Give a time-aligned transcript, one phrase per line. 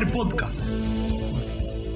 [0.00, 0.62] Podcast.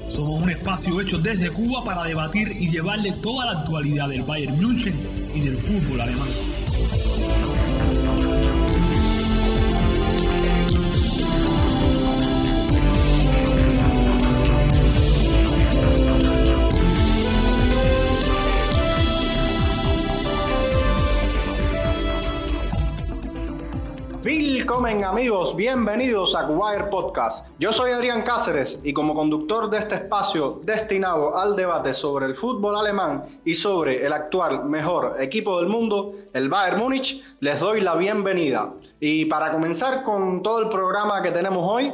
[0.07, 4.55] Somos un espacio hecho desde Cuba para debatir y llevarle toda la actualidad del Bayern
[4.55, 4.95] München
[5.33, 6.29] y del fútbol alemán.
[24.49, 27.45] Willkommen amigos, bienvenidos a Wire Podcast.
[27.59, 32.33] Yo soy Adrián Cáceres y como conductor de este espacio destinado al debate sobre el
[32.33, 37.81] fútbol alemán y sobre el actual mejor equipo del mundo, el Bayern Múnich, les doy
[37.81, 38.71] la bienvenida.
[39.01, 41.93] Y para comenzar con todo el programa que tenemos hoy,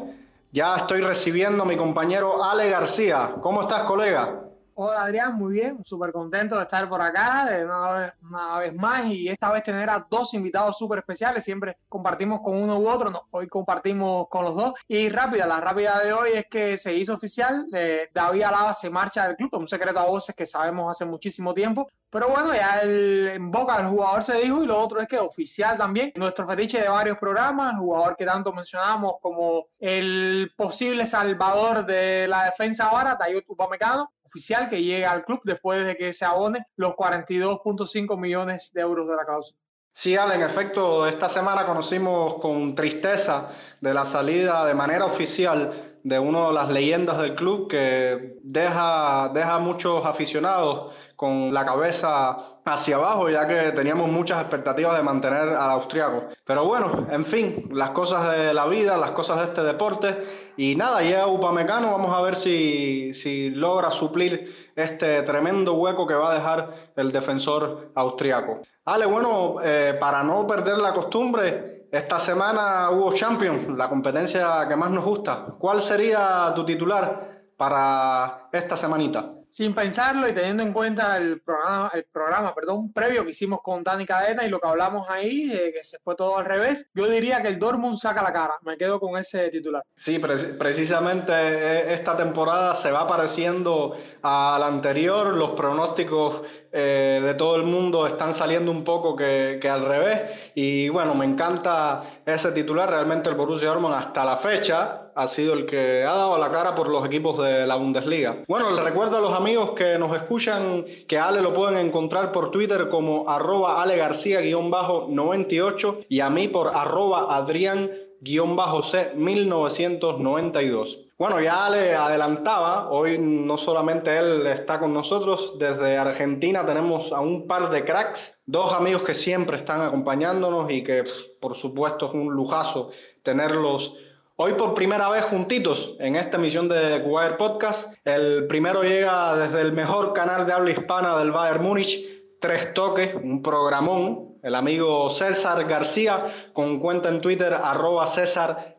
[0.52, 3.32] ya estoy recibiendo a mi compañero Ale García.
[3.42, 4.43] ¿Cómo estás, colega?
[4.76, 8.74] Hola Adrián, muy bien, súper contento de estar por acá de una, vez, una vez
[8.74, 11.44] más y esta vez tener a dos invitados súper especiales.
[11.44, 14.74] Siempre compartimos con uno u otro, no, hoy compartimos con los dos.
[14.88, 18.90] Y rápida, la rápida de hoy es que se hizo oficial, eh, David Alaba se
[18.90, 21.88] marcha del club, un secreto a voces que sabemos hace muchísimo tiempo.
[22.14, 25.18] Pero bueno, ya el, en boca del jugador se dijo y lo otro es que
[25.18, 26.14] oficial también.
[26.16, 32.28] Nuestro fetiche de varios programas, el jugador que tanto mencionamos como el posible salvador de
[32.28, 36.68] la defensa ahora, Dayot Upamecano, oficial que llega al club después de que se abone
[36.76, 39.58] los 42.5 millones de euros de la cláusula.
[39.92, 43.50] Sí, Ale, en efecto, esta semana conocimos con tristeza
[43.82, 49.30] de la salida de manera oficial de una de las leyendas del club que deja,
[49.34, 52.36] deja a muchos aficionados con la cabeza
[52.66, 56.26] hacia abajo, ya que teníamos muchas expectativas de mantener al austriaco.
[56.44, 60.18] Pero bueno, en fin, las cosas de la vida, las cosas de este deporte.
[60.58, 66.14] Y nada, llega Upamecano, vamos a ver si, si logra suplir este tremendo hueco que
[66.14, 68.60] va a dejar el defensor austriaco.
[68.84, 74.76] Ale, bueno, eh, para no perder la costumbre, esta semana hubo Champions, la competencia que
[74.76, 75.56] más nos gusta.
[75.58, 79.30] ¿Cuál sería tu titular para esta semanita?
[79.54, 84.44] Sin pensarlo y teniendo en cuenta el programa, perdón, previo que hicimos con Dani Cadena
[84.44, 87.50] y lo que hablamos ahí, eh, que se fue todo al revés, yo diría que
[87.50, 88.56] el Dortmund saca la cara.
[88.64, 89.84] Me quedo con ese titular.
[89.96, 95.28] Sí, pre precisamente eh, esta temporada se va pareciendo a la anterior.
[95.36, 96.42] Los pronósticos
[96.72, 100.32] eh, de todo el mundo están saliendo un poco que, que, al revés.
[100.56, 102.90] Y bueno, me encanta ese titular.
[102.90, 106.76] Realmente el Borussia Dortmund hasta la fecha ha sido el que ha dado la cara
[106.76, 108.44] por los equipos de la Bundesliga.
[108.48, 112.52] Bueno, les recuerdo a los amigos que nos escuchan que Ale lo pueden encontrar por
[112.52, 121.00] Twitter como arroba Ale García-98 y a mí por arroba Adrián-C 1992.
[121.18, 127.20] Bueno, ya le adelantaba, hoy no solamente él está con nosotros, desde Argentina tenemos a
[127.20, 131.04] un par de cracks, dos amigos que siempre están acompañándonos y que
[131.40, 132.90] por supuesto es un lujazo
[133.22, 133.96] tenerlos
[134.36, 137.96] hoy por primera vez juntitos en esta emisión de Wire Podcast.
[138.04, 142.00] El primero llega desde el mejor canal de habla hispana del Bayern Múnich,
[142.40, 148.74] Tres Toques, un programón, el amigo César García, con cuenta en Twitter arroba César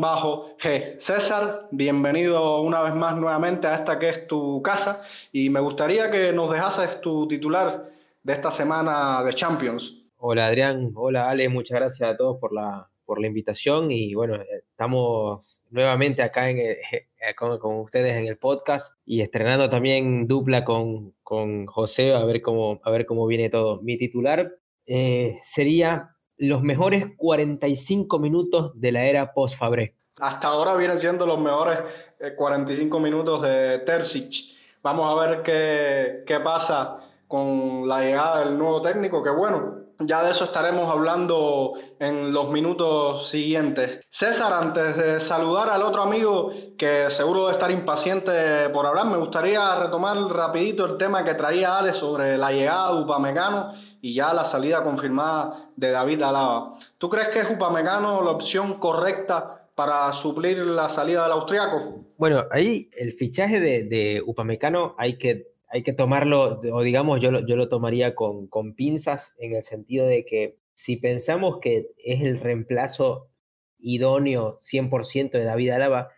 [0.00, 0.98] bajo G.
[0.98, 6.10] César, bienvenido una vez más nuevamente a esta que es tu casa y me gustaría
[6.10, 7.90] que nos dejases tu titular
[8.22, 9.96] de esta semana de Champions.
[10.16, 14.36] Hola Adrián, hola Ale, muchas gracias a todos por la, por la invitación y bueno,
[14.70, 16.58] estamos nuevamente acá en,
[16.92, 22.40] eh, con, ustedes en el podcast y estrenando también dupla con, con José a ver,
[22.40, 23.82] cómo, a ver cómo viene todo.
[23.82, 24.54] Mi titular
[24.86, 29.96] eh, sería los mejores 45 minutos de la era post-Fabré.
[30.20, 31.80] Hasta ahora vienen siendo los mejores
[32.36, 34.56] 45 eh, minutos de Terzic.
[34.84, 40.22] Vamos a ver qué, qué pasa con la llegada del nuevo técnico, que bueno, ya
[40.22, 44.00] de eso estaremos hablando en los minutos siguientes.
[44.10, 49.18] César, antes de saludar al otro amigo que seguro debe estar impaciente por hablar, me
[49.18, 54.32] gustaría retomar rapidito el tema que traía Ale sobre la llegada de Upamecano y ya
[54.32, 56.72] la salida confirmada de David Alaba.
[56.98, 62.04] ¿Tú crees que es Upamecano la opción correcta para suplir la salida del austriaco?
[62.16, 67.46] Bueno, ahí el fichaje de, de Upamecano hay que, hay que tomarlo, o digamos, yo,
[67.46, 72.22] yo lo tomaría con, con pinzas en el sentido de que si pensamos que es
[72.22, 73.30] el reemplazo
[73.78, 76.10] idóneo 100% de David Alaba,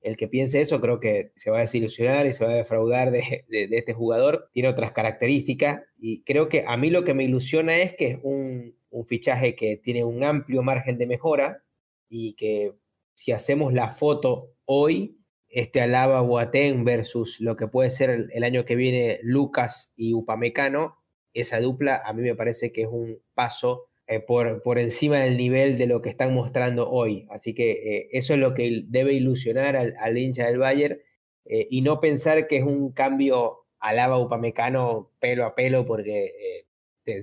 [0.00, 3.10] el que piense eso creo que se va a desilusionar y se va a defraudar
[3.10, 4.48] de, este jugador.
[4.52, 8.18] Tiene otras características y creo que a mí lo que me ilusiona es que es
[8.22, 11.64] un, un fichaje que tiene un amplio margen de mejora
[12.08, 12.74] y que
[13.14, 15.17] si hacemos la foto hoy,
[15.48, 20.96] este Alaba Boateng versus lo que puede ser el, año que viene Lucas y Upamecano,
[21.32, 25.36] esa dupla a mí me parece que es un paso eh, por, por, encima del
[25.36, 27.26] nivel de lo que están mostrando hoy.
[27.30, 30.98] Así que eh, eso es lo que debe ilusionar al, hincha del Bayern
[31.44, 36.64] eh, y no pensar que es un cambio alaba upamecano pelo a pelo porque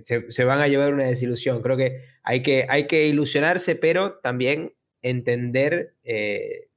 [0.03, 1.61] se, van a llevar una desilusión.
[1.61, 4.73] Creo que hay que, hay que ilusionarse, pero también
[5.09, 5.95] entender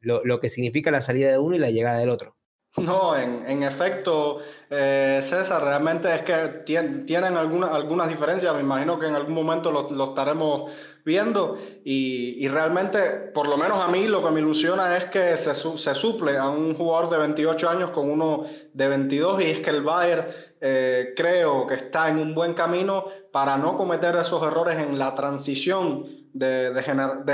[0.00, 2.38] lo, lo que significa la salida de uno y la llegada del otro.
[2.76, 4.38] No, en, efecto,
[4.70, 9.72] eh, César, realmente es que tienen algunas, algunas diferencias, me imagino que en algún momento
[9.72, 10.70] lo, estaremos
[11.04, 13.00] viendo y, realmente,
[13.34, 16.48] por lo menos a mí, lo que me ilusiona es que se, se, suple a
[16.48, 20.26] un jugador de 28 años con uno de 22 y es que el Bayern
[20.60, 25.14] eh, creo que está en un buen camino para no cometer esos errores en la
[25.14, 26.82] transición de,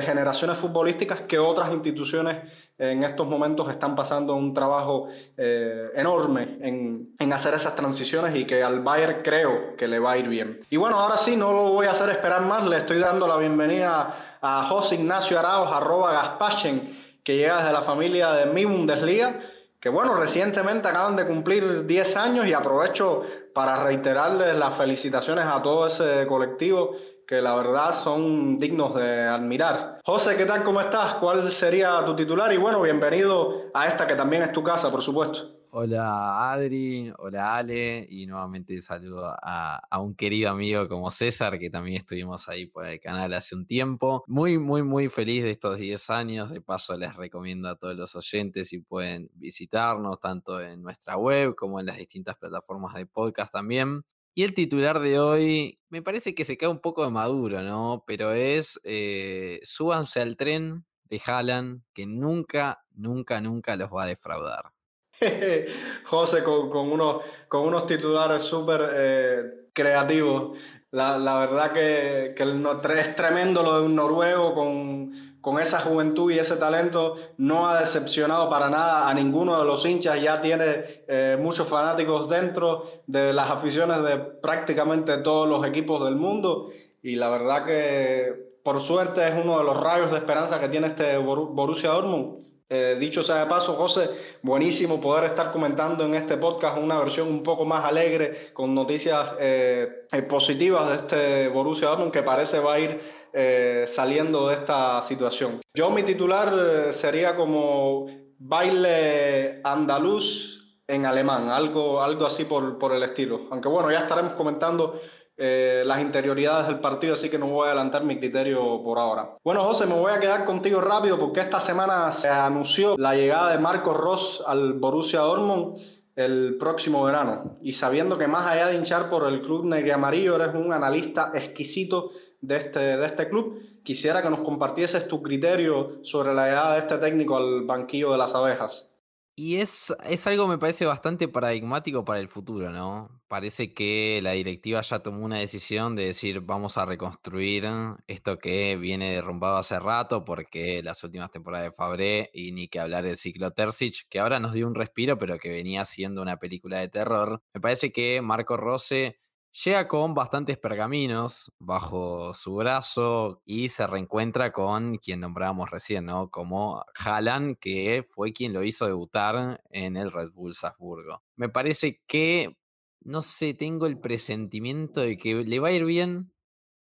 [0.03, 7.33] generaciones futbolísticas que otras instituciones en estos momentos están pasando un trabajo eh, enorme en,
[7.33, 10.61] hacer esas transiciones y que al Bayern creo que le va a ir bien.
[10.71, 13.37] Y bueno, ahora sí, no lo voy a hacer esperar más, le estoy dando la
[13.37, 19.41] bienvenida a José Ignacio Arauz, arroba Gaspachen, que llega desde la familia de mi Bundesliga
[19.85, 25.61] que bueno, recientemente acaban de cumplir 10 años y aprovecho para reiterarles las felicitaciones a
[25.61, 26.97] todo ese colectivo
[27.27, 30.01] que la verdad son dignos de admirar.
[30.05, 30.63] José, ¿qué tal?
[30.63, 31.15] ¿Cómo estás?
[31.15, 32.53] ¿Cuál sería tu titular?
[32.53, 35.55] Y bueno, bienvenido a esta que también es tu casa, por supuesto.
[35.77, 41.69] Hola Adri, hola Ale y nuevamente saludo a, a, un querido amigo como César que
[41.69, 44.23] también estuvimos ahí por el canal hace un tiempo.
[44.29, 46.51] Muy, muy, muy feliz de estos 10 años.
[46.51, 51.57] De paso les recomiendo a todos los oyentes si pueden visitarnos tanto en nuestra web
[51.57, 54.05] como en las distintas plataformas de podcast también.
[54.35, 58.03] Y el titular de hoy me parece que se cae un poco de maduro, ¿no?
[58.07, 64.07] Pero es eh, súbanse al tren de Haaland que nunca, nunca, nunca los va a
[64.07, 64.73] defraudar.
[66.05, 69.43] José, con, unos, con unos titulares súper eh,
[69.73, 70.59] creativos.
[70.91, 76.39] La, verdad que, que es tremendo lo de un noruego con con esa juventud y
[76.39, 81.37] ese talento no ha decepcionado para nada a ninguno de los hinchas, ya tiene eh,
[81.39, 86.71] muchos fanáticos dentro de las aficiones de prácticamente todos los equipos del mundo
[87.03, 90.87] y la verdad que por suerte es uno de los rayos de esperanza que tiene
[90.87, 92.44] este Borussia Dortmund.
[92.71, 94.09] Eh, dicho sea de paso, José,
[94.41, 99.35] buenísimo poder estar comentando en este podcast una versión un poco más alegre, con noticias
[99.39, 103.01] eh, positivas de este Borussia Dortmund que parece va a ir
[103.35, 105.61] eh, saliendo de esta situación.
[105.75, 108.07] Yo mi titular sería como
[108.39, 113.43] baile andaluz en alemán, algo, algo así por, por el estilo.
[113.51, 115.01] Aunque bueno, ya estaremos comentando
[115.37, 119.37] eh, las interioridades del partido, así que no voy a adelantar mi criterio por ahora.
[119.43, 123.51] Bueno, José, me voy a quedar contigo rápido porque esta semana se anunció la llegada
[123.53, 125.79] de Marcos Ross al Borussia Dortmund
[126.17, 127.59] el próximo verano.
[127.63, 131.33] Y sabiendo que más allá de hinchar por el club negro amarillo, eres un analista
[131.35, 132.11] exquisito
[132.41, 133.61] de este, de este club.
[133.83, 138.19] Quisiera que nos compartieses tu criterio sobre la llegada de este técnico al banquillo de
[138.19, 138.94] las abejas.
[139.37, 143.21] Y es, es algo, me parece, bastante paradigmático para el futuro, ¿no?
[143.27, 147.65] Parece que la directiva ya tomó una decisión de decir vamos a reconstruir
[148.07, 152.79] esto que viene derrumbado hace rato, porque las últimas temporadas de Fabré y ni que
[152.79, 156.37] hablar del ciclo Terzic, que ahora nos dio un respiro, pero que venía siendo una
[156.37, 157.43] película de terror.
[157.53, 159.19] Me parece que Marco Rose
[159.63, 166.29] Llega con bastantes pergaminos bajo su brazo y se reencuentra con quien nombrábamos recién, ¿no?
[166.29, 171.23] Como Haaland, que fue quien lo hizo debutar en el Red Bull Salzburgo.
[171.37, 172.59] Me parece que,
[173.03, 176.33] no sé, tengo el presentimiento de que le va a ir bien,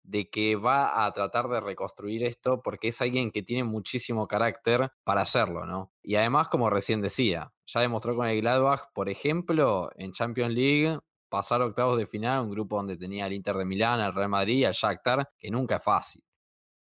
[0.04, 4.92] de que va a tratar de reconstruir esto, porque es alguien que tiene muchísimo carácter
[5.04, 5.92] para hacerlo, ¿no?
[6.04, 11.00] Y además, como recién decía, ya demostró con el Gladbach, por ejemplo, en Champions League
[11.30, 14.66] pasar octavos de final, un grupo donde tenía el Inter de Milán, el Real Madrid,
[14.66, 16.24] el Shakhtar, que nunca es fácil.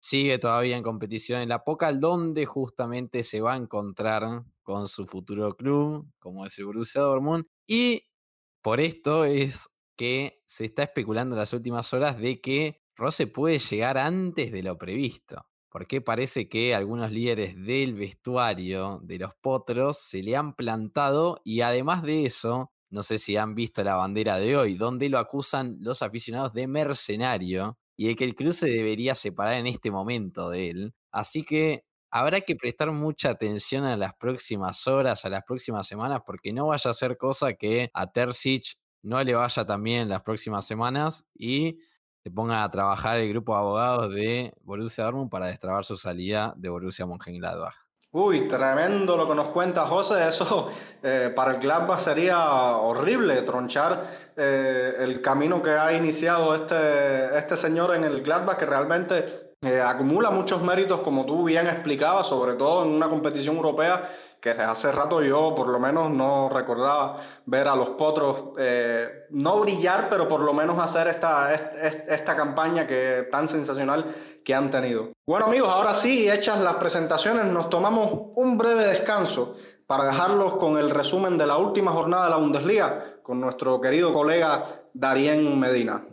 [0.01, 5.07] Sigue todavía en competición en la Pokal, donde justamente se va a encontrar con su
[5.07, 8.05] futuro club, como es el Borussia Dortmund, y
[8.63, 13.59] por esto es que se está especulando en las últimas horas de que Rose puede
[13.59, 19.99] llegar antes de lo previsto porque parece que algunos líderes del vestuario de los potros
[19.99, 24.39] se le han plantado y además de eso no sé si han visto la bandera
[24.39, 28.69] de hoy, donde lo acusan los aficionados de mercenario y de que el club se
[28.69, 30.95] debería separar en este momento de él.
[31.13, 36.21] Así que habrá que prestar mucha atención a las próximas horas, a las próximas semanas,
[36.25, 40.67] porque no vaya a ser cosa que a Terzic no le vaya también las próximas
[40.67, 41.79] semanas y
[42.25, 46.55] se ponga a trabajar el grupo de abogados de Borussia Dortmund para destrabar su salida
[46.57, 47.88] de Borussia Mönchengladbach.
[48.11, 50.29] Uy, tremendo lo que nos cuenta José.
[50.29, 50.71] Eso
[51.03, 57.57] eh, para el Gladbach sería horrible, tronchar eh, el camino que ha iniciado este, este
[57.57, 62.55] señor en el Gladbach, que realmente eh, acumula muchos méritos, como tú bien explicabas, sobre
[62.55, 64.09] todo en una competición europea
[64.41, 69.59] que hace rato yo por lo menos no recordaba ver a los potros eh, no
[69.61, 74.15] brillar, pero por lo menos hacer esta, esta, campaña que tan sensacional
[74.55, 75.13] han tenido.
[75.27, 80.79] Bueno amigos, ahora sí, hechas las presentaciones, nos tomamos un breve descanso para dejarlos con
[80.79, 86.05] el resumen de la última jornada de la Bundesliga con nuestro querido colega Darien Medina.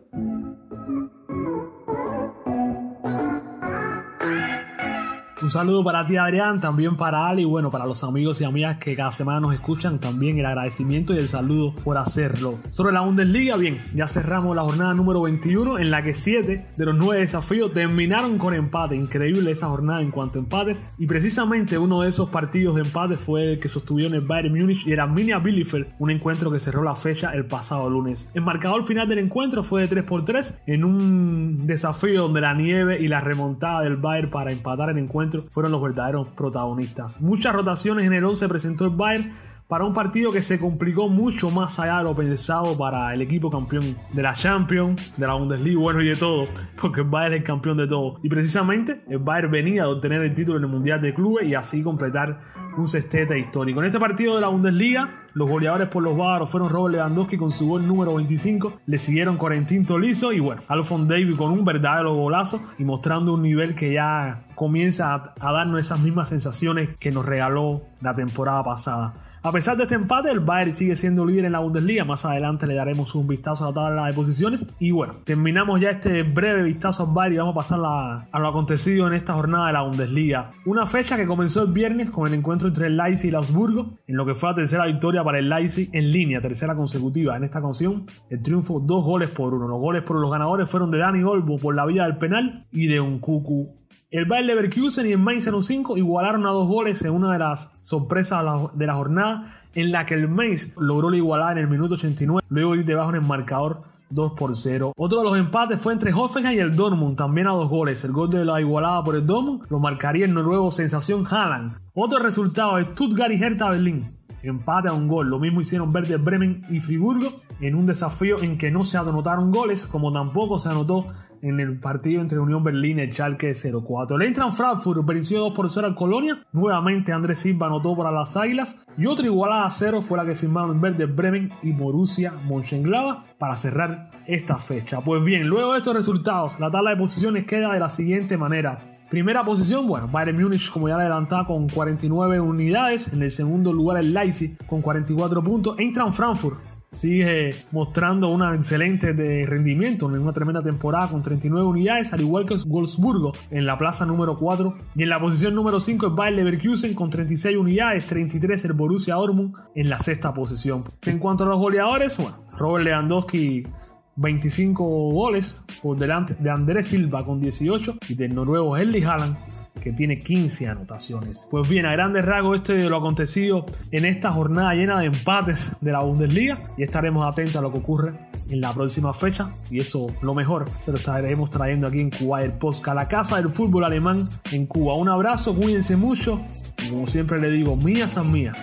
[5.45, 8.77] Un saludo para ti Adrián, también para Ali y bueno, para los amigos y amigas
[8.77, 12.57] que cada semana nos escuchan, también el agradecimiento y el saludo por hacerlo.
[12.71, 16.85] Sobre la Bundesliga, bien, ya cerramos la jornada número 21 en la que 7 de
[16.85, 18.95] los 9 desafíos terminaron con empate.
[18.95, 23.15] Increíble esa jornada en cuanto a empates y precisamente uno de esos partidos de empate
[23.15, 26.81] fue el que sostuvieron el Bayern Múnich y era Minia Bielefeld, un encuentro que cerró
[26.81, 28.31] la fecha el pasado lunes.
[28.33, 32.55] El marcador final del encuentro fue de 3 por 3 en un desafío donde la
[32.55, 37.21] nieve y la remontada del Bayern para empatar el encuentro fueron los verdaderos protagonistas.
[37.21, 39.33] Muchas rotaciones en el 11 presentó el Bayern
[39.67, 43.49] para un partido que se complicó mucho más allá de lo pensado para el equipo
[43.49, 46.47] campeón de la Champions, de la Bundesliga, bueno y de todo,
[46.81, 48.19] porque el Bayern es el campeón de todo.
[48.21, 51.55] Y precisamente el Bayern venía de obtener el título en el Mundial de Clubes y
[51.55, 52.37] así completar
[52.77, 53.79] un sextete histórico.
[53.79, 57.51] En este partido de la Bundesliga, los goleadores por los bávaros fueron Robert Lewandowski con
[57.51, 62.13] su gol número 25, le siguieron Corentin Tolizo y bueno, Alphonse David con un verdadero
[62.13, 67.11] golazo y mostrando un nivel que ya comienza a, a darnos esas mismas sensaciones que
[67.11, 69.13] nos regaló la temporada pasada.
[69.45, 72.03] A pesar de este empate, el Bayern sigue siendo líder en la Bundesliga.
[72.03, 74.65] Más adelante le daremos un vistazo a la tabla de posiciones.
[74.79, 78.47] Y bueno, terminamos ya este breve vistazo al Bayern y vamos a pasar a lo
[78.47, 80.51] acontecido en esta jornada de la Bundesliga.
[80.65, 83.99] Una fecha que comenzó el viernes con el encuentro entre el Leipzig y el Augsburgo,
[84.07, 87.37] en lo que fue la tercera victoria para el Leipzig en línea, tercera consecutiva.
[87.37, 89.67] En esta ocasión, el triunfo dos goles por uno.
[89.67, 92.87] Los goles por los ganadores fueron de Dani Olbo por la vía del penal y
[92.87, 93.84] de un Cucu
[94.17, 97.73] el Bayer Leverkusen y el Mainz 05 igualaron a dos goles en una de las
[97.81, 101.95] sorpresas de la jornada en la que el Mainz logró la igualar en el minuto
[101.95, 103.81] 89, luego ir debajo en el marcador
[104.11, 104.93] 2 por 0.
[104.95, 108.05] Otro de los empates fue entre Hoffenheim y el Dortmund, también a dos goles.
[108.05, 111.77] El gol de la igualada por el Dortmund lo marcaría el noruego sensación Haaland.
[111.93, 114.15] Otro resultado es Stuttgart y Hertha Berlín.
[114.43, 115.27] Empate a un gol.
[115.27, 119.51] Lo mismo hicieron Werder Bremen y Friburgo en un desafío en que no se anotaron
[119.51, 121.07] goles, como tampoco se anotó
[121.45, 124.15] en el partido entre Unión Berlín y Schalke 04.
[124.15, 126.43] El Eintracht Frankfurt venció 2 por 0 al Colonia.
[126.51, 128.83] Nuevamente Andrés Silva anotó para las Águilas.
[128.97, 133.55] Y otra igualada a 0 fue la que firmaron Verde Bremen y Borussia Mönchengladbach para
[133.57, 135.01] cerrar esta fecha.
[135.01, 138.79] Pues bien, luego de estos resultados, la tabla de posiciones queda de la siguiente manera.
[139.11, 143.13] Primera posición, bueno, Bayern Múnich, como ya le adelantaba, con 49 unidades.
[143.13, 145.77] En el segundo lugar, el Leipzig con 44 puntos.
[145.77, 152.13] Eintracht Frankfurt sigue mostrando una excelente de rendimiento en una tremenda temporada con 39 unidades,
[152.13, 154.75] al igual que Wolfsburgo en la plaza número 4.
[154.95, 159.15] Y en la posición número 5 el Bayer Leverkusen con 36 unidades, 33 el Borussia
[159.15, 160.83] Dortmund en la sexta posición.
[161.03, 163.67] En cuanto a los goleadores, bueno, Robert Lewandowski
[164.15, 169.37] 25 goles por delante de Andrés Silva con 18 y del noruego Erling Haaland
[169.81, 171.47] que tiene 15 anotaciones.
[171.51, 175.71] Pues bien, a grandes rasgos este de lo acontecido en esta jornada llena de empates
[175.81, 178.13] de la Bundesliga y estaremos atentos a lo que ocurre
[178.49, 182.43] en la próxima fecha y eso lo mejor se lo estaremos trayendo aquí en Cuba
[182.43, 184.95] el Posca, la casa del fútbol alemán en Cuba.
[184.95, 186.41] Un abrazo, cuídense mucho
[186.83, 188.57] y como siempre le digo, mías son mías.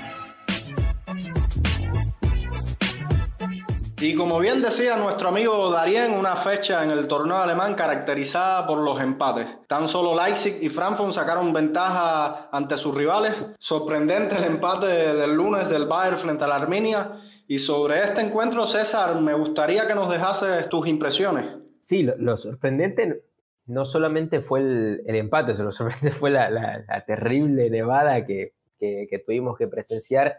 [4.03, 8.79] Y como bien decía nuestro amigo Darien, una fecha en el torneo alemán caracterizada por
[8.79, 9.47] los empates.
[9.69, 13.33] Tan solo Leipzig y Frankfurt sacaron ventaja ante sus rivales.
[13.61, 17.13] Sorprendente el empate del lunes del Bayern frente a la Arminia.
[17.47, 21.47] Y sobre este encuentro, César, me gustaría que nos dejases tus impresiones.
[21.87, 23.23] Sí, lo, sorprendente
[23.67, 29.69] no solamente fue el, empate, lo sorprendente fue la, terrible nevada que, que tuvimos que
[29.69, 30.39] presenciar.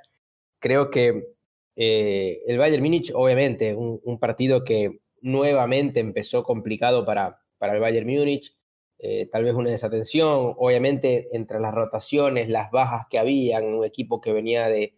[0.59, 1.33] Creo que
[1.75, 8.07] eh, el Bayern Múnich, obviamente, un, partido que nuevamente empezó complicado para, para el Bayern
[8.07, 8.55] Múnich,
[8.99, 14.21] eh, tal vez una desatención, obviamente entre las rotaciones, las bajas que había, un equipo
[14.21, 14.95] que venía de,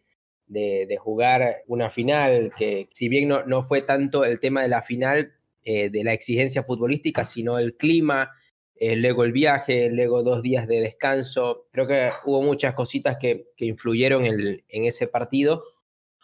[0.47, 4.83] de, jugar una final, que si bien no, no, fue tanto el tema de la
[4.83, 8.31] final, eh, de la exigencia futbolística, sino el clima,
[8.77, 13.65] luego el viaje, luego dos días de descanso, creo que hubo muchas cositas que, que
[13.65, 15.61] influyeron en ese partido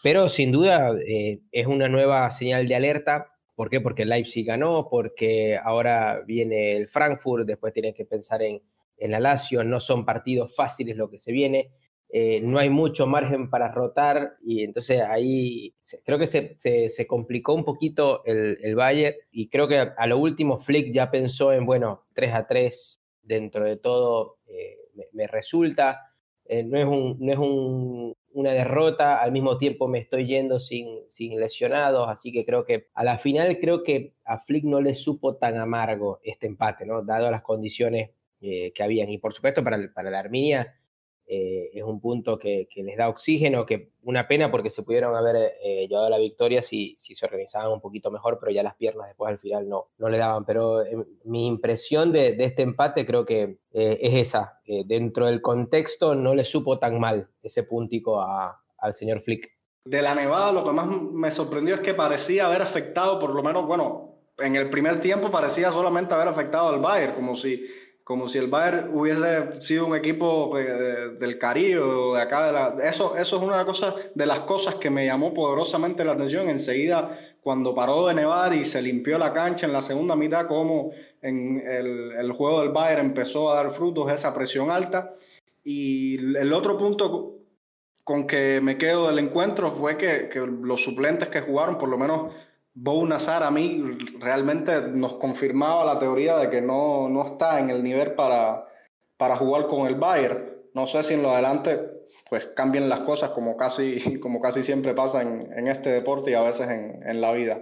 [0.04, 3.28] pero sin duda eh, es una nueva señal de alerta.
[3.56, 3.82] ¿Por qué?
[3.82, 8.62] Porque Leipzig ganó, porque ahora viene el Frankfurt, después tienes que pensar en,
[8.98, 11.72] en la Lazio, no son partidos fáciles lo que se viene.
[12.14, 16.58] Eh, no hay mucho margen para rotar y entonces ahí creo que se,
[16.90, 21.10] se, complicó un poquito el, el, Bayern y creo que a, lo último Flick ya
[21.10, 24.78] pensó en, bueno, 3 a 3 dentro de todo eh,
[25.14, 26.11] me, resulta,
[26.46, 30.60] eh, no es, un, no es un, una derrota, al mismo tiempo me estoy yendo
[30.60, 34.82] sin, sin lesionados, así que creo que a la final creo que a Flick no
[34.82, 37.04] le supo tan amargo este empate, ¿no?
[37.04, 40.81] Dado las condiciones que habían y por supuesto para, para la Arminia
[41.34, 45.54] eh, es un punto que, les da oxígeno, que una pena porque se pudieron haber
[45.64, 49.08] eh, llevado la victoria si, si, se organizaban un poquito mejor, pero ya las piernas
[49.08, 50.44] después al final no, no le daban.
[50.44, 54.60] Pero eh, mi impresión de, este empate creo que es esa.
[54.66, 59.54] dentro del contexto no le supo tan mal ese puntico al señor Flick.
[59.86, 63.42] De la Nevada lo que más me sorprendió es que parecía haber afectado, por lo
[63.42, 67.64] menos, bueno, en el primer tiempo parecía solamente haber afectado al Bayern, como si
[68.04, 72.48] como si el Bayern hubiese sido un equipo del Caribe o de acá.
[72.48, 76.14] De la, eso, eso es una de, de las cosas que me llamó poderosamente la
[76.14, 76.50] atención.
[76.50, 80.92] Enseguida, cuando paró de nevar y se limpió la cancha en la segunda mitad, como
[81.22, 85.14] en el, el juego del Bayern empezó a dar frutos esa presión alta.
[85.64, 87.36] Y el otro punto
[88.04, 91.98] con que me quedo del encuentro fue que, que los suplentes que jugaron, por lo
[91.98, 92.34] menos
[92.74, 97.70] Bo Nazar a mí realmente nos confirmaba la teoría de que no, no está en
[97.70, 98.66] el nivel para,
[99.18, 100.56] para jugar con el Bayern.
[100.74, 101.80] No sé si en lo adelante
[102.30, 106.42] pues cambien las cosas como casi, como casi siempre pasa en, este deporte y a
[106.42, 107.62] veces en, en, la vida.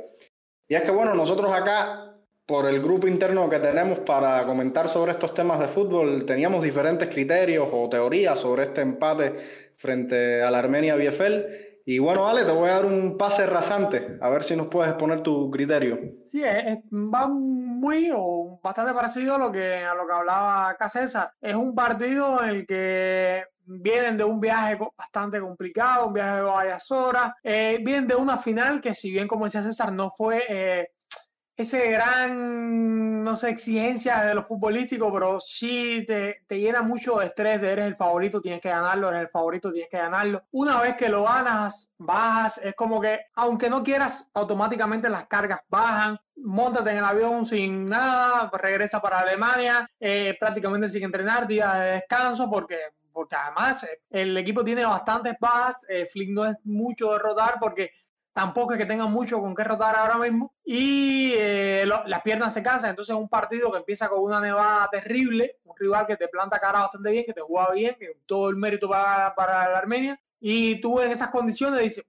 [0.67, 5.11] Y es que bueno, nosotros acá, por el grupo interno que tenemos para comentar sobre
[5.11, 9.35] estos temas de fútbol, teníamos diferentes criterios o teorías sobre este empate
[9.75, 14.19] frente a la Armenia Biefel y bueno, Ale, te voy a dar un pase rasante,
[14.21, 15.97] a ver si nos puedes poner tu criterio.
[16.27, 16.39] Sí,
[16.91, 20.77] va muy o bastante parecido a lo que, a lo que hablaba.
[21.41, 26.41] Es un partido en el que vienen de un viaje bastante complicado, un viaje de
[26.43, 30.43] varias horas, eh, vienen de una final que si bien como decía César no fue
[30.47, 30.89] eh,
[31.61, 37.25] ese gran, no sé, exigencia de lo futbolístico, pero sí te, te, llena mucho de
[37.25, 40.43] estrés de eres el favorito, tienes que ganarlo, eres el favorito, tienes que ganarlo.
[40.51, 45.59] Una vez que lo ganas, bajas, es como que, aunque no quieras, automáticamente las cargas
[45.67, 51.73] bajan, montate en el avión sin nada, regresa para Alemania, eh, prácticamente sin entrenar, día
[51.73, 52.77] de descanso, porque
[53.19, 57.91] porque además eh, el equipo tiene bastantes bajas, eh, Flick no es mucho derrotar porque
[58.33, 60.53] tampoco es que tenga mucho con qué rotar ahora mismo.
[60.63, 64.89] Y eh, las piernas se cansan, entonces es un partido que empieza con una nevada
[64.89, 68.49] terrible, un rival que te planta cara bastante bien, que te juega bien, que todo
[68.49, 70.19] el mérito para, para la Armenia.
[70.39, 72.05] Y tú en esas condiciones dices,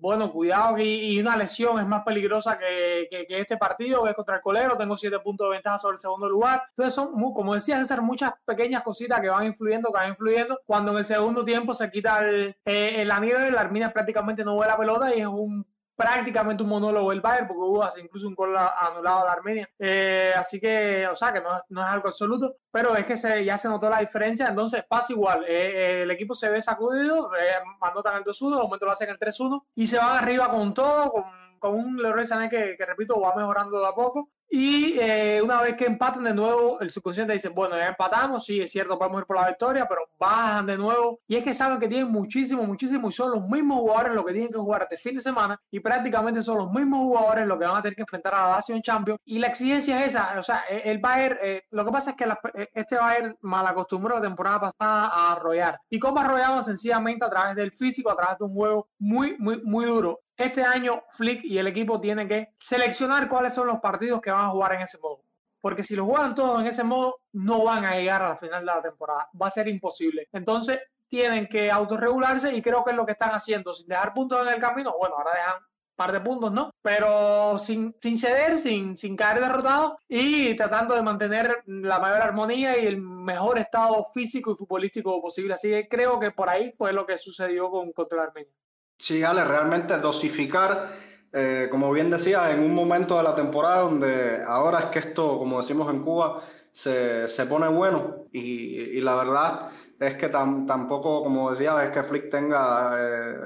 [0.00, 4.42] bueno, cuidado y, una lesión es más peligrosa que, este partido, que es contra el
[4.42, 6.62] colero, tengo siete puntos de ventaja sobre el segundo lugar.
[6.70, 10.60] Entonces son, como decía César, muchas pequeñas cositas que van influyendo, que van influyendo.
[10.66, 14.58] Cuando en el segundo tiempo se quita el, eh, la nieve, la Arminia prácticamente no
[14.58, 15.66] ve la pelota y es un
[16.00, 19.68] prácticamente un monólogo el Bayern, porque hubo incluso un gol anulado a la Armenia.
[19.78, 23.44] Eh, así que, o sea, que no, no, es algo absoluto, pero es que se,
[23.44, 25.44] ya se notó la diferencia, entonces pasa igual.
[25.46, 29.18] Eh, el equipo se ve sacudido, eh, anotan el 2-1, de momento lo hacen el
[29.18, 31.24] 3-1 y se van arriba con todo, con,
[31.58, 34.30] con un Leroy Sané que, que, repito, va mejorando de a poco.
[34.52, 38.60] Y eh, una vez que empatan de nuevo, el subconsciente dice, bueno, ya empatamos, sí,
[38.60, 41.20] es cierto, podemos ir por la victoria, pero bajan de nuevo.
[41.28, 44.32] Y es que saben que tienen muchísimo, muchísimo, y son los mismos jugadores los que
[44.32, 47.64] tienen que jugar este fin de semana, y prácticamente son los mismos jugadores los que
[47.64, 49.20] van a tener que enfrentar a la Lazio en Champions.
[49.24, 52.16] Y la exigencia es esa, o sea, e, el Bayern, eh, lo que pasa es
[52.16, 55.78] que e, este Bayern mal acostumbró la temporada pasada a arrollar.
[55.88, 56.64] ¿Y cómo arrollaban?
[56.64, 60.18] Sencillamente a través del físico, a través de un juego muy, muy, muy duro.
[60.40, 64.46] Este año Flick y el equipo tienen que seleccionar cuáles son los partidos que van
[64.46, 65.22] a jugar en ese modo.
[65.60, 68.60] Porque si lo juegan todos en ese modo, no van a llegar a la final
[68.60, 69.28] de la temporada.
[69.40, 70.28] Va a ser imposible.
[70.32, 73.74] Entonces, tienen que autorregularse y creo que es lo que están haciendo.
[73.74, 76.70] Sin dejar puntos en el camino, bueno, ahora dejan un par de puntos, ¿no?
[76.80, 82.78] Pero sin, sin ceder, sin, sin caer derrotados y tratando de mantener la mayor armonía
[82.78, 85.52] y el mejor estado físico y futbolístico posible.
[85.52, 88.54] Así que creo que por ahí fue lo que sucedió con contra Armenia.
[89.00, 90.90] Sí, Ale, realmente dosificar,
[91.32, 95.38] eh, como bien decía, en un momento de la temporada donde ahora es que esto,
[95.38, 98.26] como decimos en Cuba, se, se pone bueno.
[98.30, 103.36] Y, y, la verdad es que tampoco, como decía, es que Flick tenga eh,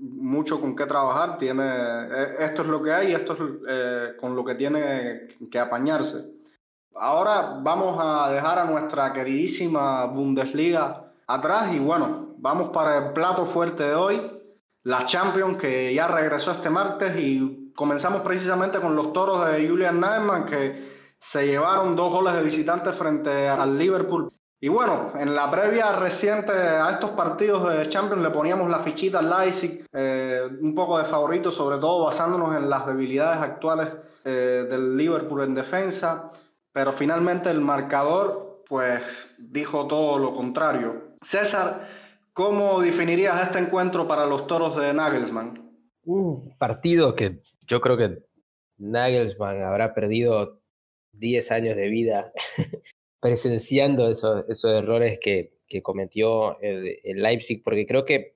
[0.00, 4.44] mucho con qué trabajar, tiene, eh, esto es lo que hay esto es con lo
[4.44, 6.28] que tiene que apañarse.
[6.96, 13.46] Ahora vamos a dejar a nuestra queridísima Bundesliga atrás y bueno, vamos para el plato
[13.46, 14.33] fuerte de hoy
[14.84, 19.98] la Champions que ya regresó este martes y comenzamos precisamente con los toros de Julian
[19.98, 24.28] Nagelsmann que se llevaron dos goles de visitante frente al Liverpool
[24.60, 29.20] Y bueno, en la previa reciente a estos partidos de Champions le poníamos la fichita
[29.20, 33.88] al Leipzig, eh, un poco de favorito, sobre todo basándonos en las debilidades actuales
[34.24, 36.30] eh, del Liverpool en defensa,
[36.72, 41.14] pero finalmente el marcador pues dijo todo lo contrario.
[41.22, 41.88] César,
[42.34, 45.72] ¿cómo definirías este encuentro para los toros de Nagelsmann?
[46.04, 48.18] Un partido que yo creo que
[48.76, 50.60] Nagelsmann habrá perdido
[51.12, 52.32] 10 años de vida
[53.20, 58.34] presenciando esos, esos errores que, que cometió el, el, Leipzig, porque creo que,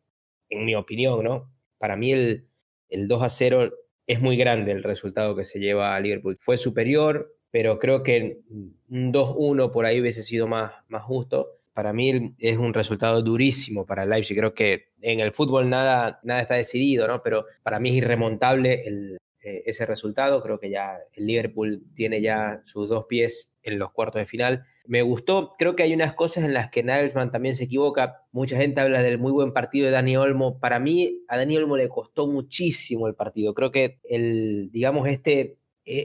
[0.48, 1.52] en mi opinión, ¿no?
[1.76, 2.48] Para mí el,
[2.88, 3.70] el 2 a 0
[4.06, 6.38] es muy grande el resultado que se lleva a Liverpool.
[6.40, 8.40] Fue superior, pero creo que
[8.88, 11.57] un 2-1 por ahí hubiese sido más, más justo.
[11.78, 14.36] Para mí es un resultado durísimo para el Leipzig.
[14.36, 17.22] Creo que en el fútbol nada, nada está decidido, ¿no?
[17.22, 20.42] Pero para mí es irremontable eh, ese resultado.
[20.42, 24.64] Creo que ya el Liverpool tiene ya sus dos pies en los cuartos de final
[24.88, 28.22] me gustó, creo que hay unas cosas en las que Nagelsmann también se equivoca.
[28.32, 30.58] Mucha gente habla del muy buen partido de Dani Olmo.
[30.60, 33.52] Para mí, a Dani Olmo le costó muchísimo el partido.
[33.52, 35.58] Creo que el, digamos, este,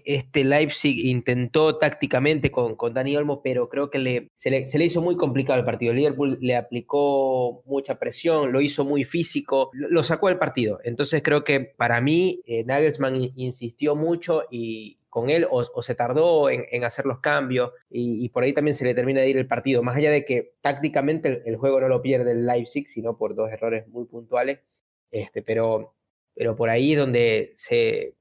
[0.06, 5.02] este Leipzig intentó tácticamente con, con Dani Olmo, pero creo que le se, le, hizo
[5.02, 5.94] muy complicado el partido.
[5.94, 10.80] Liverpool le aplicó mucha presión, lo hizo muy físico, lo, sacó del partido.
[10.84, 16.50] Entonces creo que para mí eh, Nagelsmann insistió mucho y, con él o, se tardó
[16.50, 19.38] en, en, hacer los cambios y, y, por ahí también se le termina de ir
[19.38, 22.88] el partido, más allá de que tácticamente el, el, juego no lo pierde el Leipzig,
[22.88, 24.62] sino por dos errores muy puntuales,
[25.12, 25.94] este, pero,
[26.34, 28.16] pero por ahí donde se...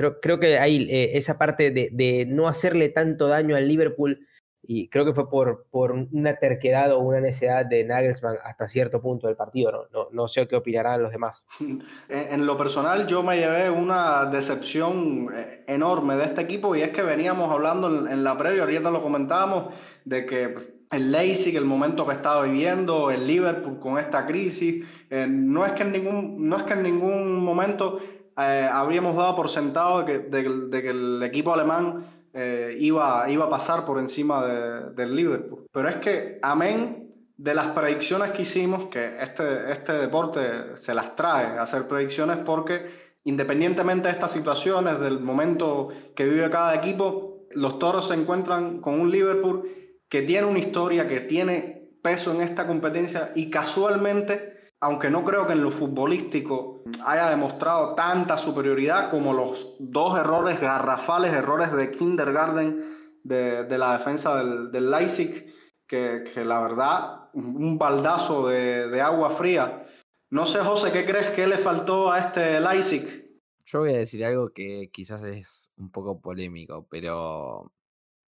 [0.00, 4.26] Creo, creo que hay eh, esa parte de, de, no hacerle tanto daño al Liverpool
[4.62, 9.02] y creo que fue por, por una terquedad o una necesidad de Nagelsmann hasta cierto
[9.02, 9.70] punto del partido.
[9.70, 11.44] No, no, no sé qué opinarán los demás.
[12.08, 16.88] En lo personal, yo me llevé una decepción eh, enorme de este equipo y es
[16.92, 19.74] que veníamos hablando en, en la previa, ahorita lo comentábamos,
[20.06, 25.26] de que el Leipzig, el momento que estaba viviendo, el Liverpool con esta crisis, eh,
[25.28, 28.00] no, es que en ningún, no es que en ningún momento
[28.40, 33.24] eh, habríamos dado por sentado de que, de, de que el equipo alemán eh, iba,
[33.28, 35.66] iba a pasar por encima de, del Liverpool.
[35.72, 41.16] Pero es que, amén de las predicciones que hicimos, que este, este deporte se las
[41.16, 47.78] trae hacer predicciones porque independientemente de estas situaciones, del momento que vive cada equipo, los
[47.78, 49.68] toros se encuentran con un Liverpool
[50.10, 55.46] que tiene una historia, que tiene peso en esta competencia y casualmente aunque no creo
[55.46, 61.90] que en lo futbolístico haya demostrado tanta superioridad como los dos errores garrafales, errores de
[61.90, 62.82] kindergarten
[63.22, 65.54] de, de la defensa del, del Leipzig,
[65.86, 69.84] que, que, la verdad, un baldazo de, de, agua fría.
[70.30, 73.28] No sé, José, ¿qué crees que le faltó a este Leipzig?
[73.66, 77.72] Yo voy a decir algo que quizás es un poco polémico, pero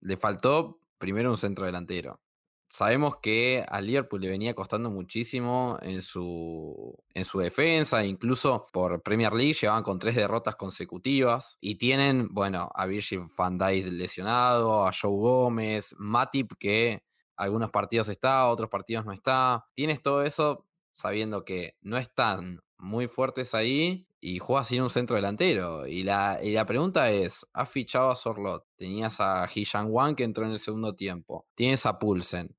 [0.00, 2.20] le faltó primero un centro delantero
[2.70, 9.02] sabemos que a Liverpool le venía costando muchísimo en su, en su defensa, incluso por
[9.02, 14.86] Premier League llevaban con tres derrotas consecutivas y tienen, bueno, a Virgil van Dijk lesionado,
[14.86, 17.02] a Joe Gómez, Matip que
[17.36, 19.66] algunos partidos está, otros partidos no está.
[19.74, 25.16] Tienes todo eso sabiendo que no están muy fuertes ahí y juega sin un centro
[25.16, 25.88] delantero.
[25.88, 28.64] Y la, y la pregunta es, ¿has fichado a Sorlot?
[28.76, 31.48] Tenías a Hijan Wan que entró en el segundo tiempo.
[31.54, 32.54] Tienes a Pulsen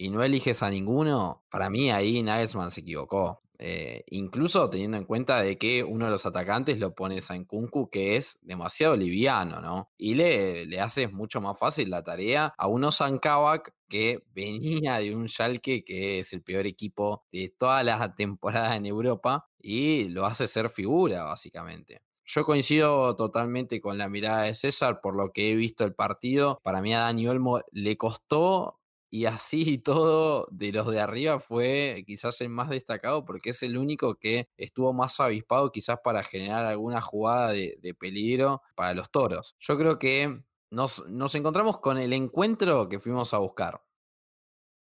[0.00, 3.42] y no eliges a ninguno, para mí ahí Nagelsmann se equivocó.
[3.58, 7.90] Eh, incluso teniendo en cuenta de que uno de los atacantes lo pones a Nkunku,
[7.90, 9.90] que es demasiado liviano, ¿no?
[9.98, 15.14] Y le, le haces mucho más fácil la tarea a uno Sankavak que venía de
[15.14, 20.24] un Schalke que es el peor equipo de toda la temporada en Europa y lo
[20.24, 22.00] hace ser figura, básicamente.
[22.24, 26.58] Yo coincido totalmente con la mirada de César por lo que he visto el partido.
[26.62, 28.79] Para mí a Dani Olmo le costó
[29.10, 33.76] y así todo, de los de arriba fue quizás el más destacado porque es el
[33.76, 39.10] único que estuvo más avispado quizás para generar alguna jugada de, de peligro para los
[39.10, 39.56] toros.
[39.58, 43.82] Yo creo que nos, nos, encontramos con el encuentro que fuimos a buscar.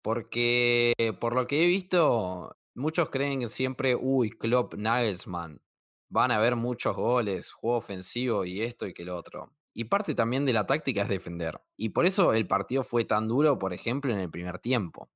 [0.02, 5.62] Porque por lo que he visto, muchos creen que siempre, uy, Klopp, Nagelsmann,
[6.10, 9.52] van a haber muchos goles, juego ofensivo y esto y que lo otro.
[9.80, 11.62] Y parte también de la táctica es defender.
[11.78, 15.10] Y por eso el partido fue tan duro, por ejemplo, en el primer tiempo.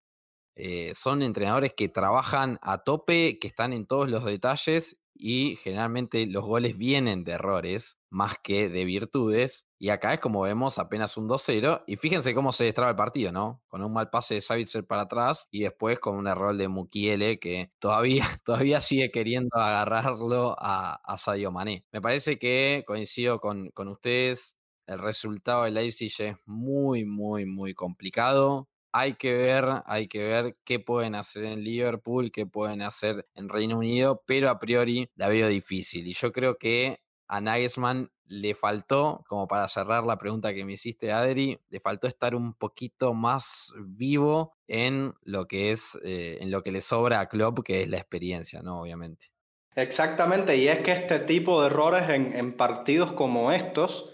[0.56, 6.28] Eh, son entrenadores que trabajan a tope, que están en todos los detalles y generalmente
[6.28, 9.68] los goles vienen de errores más que de virtudes.
[9.80, 11.84] Y acá es como vemos apenas un 2-0.
[11.86, 13.62] Y fíjense cómo se destraba el partido, ¿no?
[13.68, 17.38] Con un mal pase de Savitzer para atrás y después con un error de Mukiele
[17.38, 21.86] que todavía, todavía sigue queriendo agarrarlo a, a Sadio Mané.
[21.92, 24.53] Me parece que coincido con, con ustedes.
[24.88, 28.70] El resultado de Leipzig es muy, muy, muy complicado.
[28.96, 33.50] hay que ver, hay que ver qué pueden hacer en Liverpool, qué pueden hacer en
[33.50, 36.08] Reino Unido, pero a priori la veo difícil.
[36.08, 40.74] Y yo creo que a Nagelsmann le faltó, como para cerrar la pregunta que me
[40.74, 46.52] hiciste, Adri, le faltó estar un poquito más vivo en lo que es, eh, en
[46.52, 48.82] lo que le sobra a Klopp, que es la experiencia, ¿no?
[48.82, 49.28] Obviamente.
[49.76, 54.13] Exactamente, y es que este tipo de errores en partidos como estos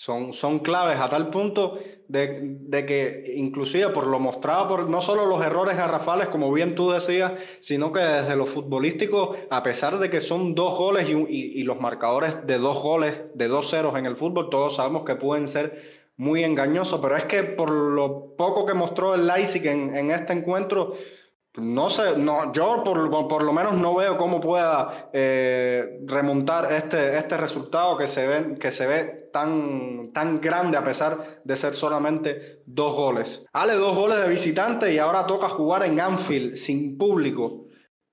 [0.00, 5.02] son, son claves a tal punto de, de, que inclusive por lo mostrado por no
[5.02, 9.98] solo los errores garrafales, como bien tú decías, sino que desde lo futbolístico, a pesar
[9.98, 13.94] de que son dos goles y, y, los marcadores de dos goles, de dos ceros
[13.98, 18.34] en el fútbol, todos sabemos que pueden ser muy engañosos, pero es que por lo
[18.38, 20.94] poco que mostró el Leipzig en este encuentro,
[21.58, 27.18] no sé, no, yo por, por, lo menos no veo cómo pueda eh, remontar este,
[27.18, 31.74] este resultado que se ve, que se ve tan, tan grande a pesar de ser
[31.74, 33.46] solamente dos goles.
[33.52, 37.66] Ale, dos goles de visitante y ahora toca jugar en Anfield sin público.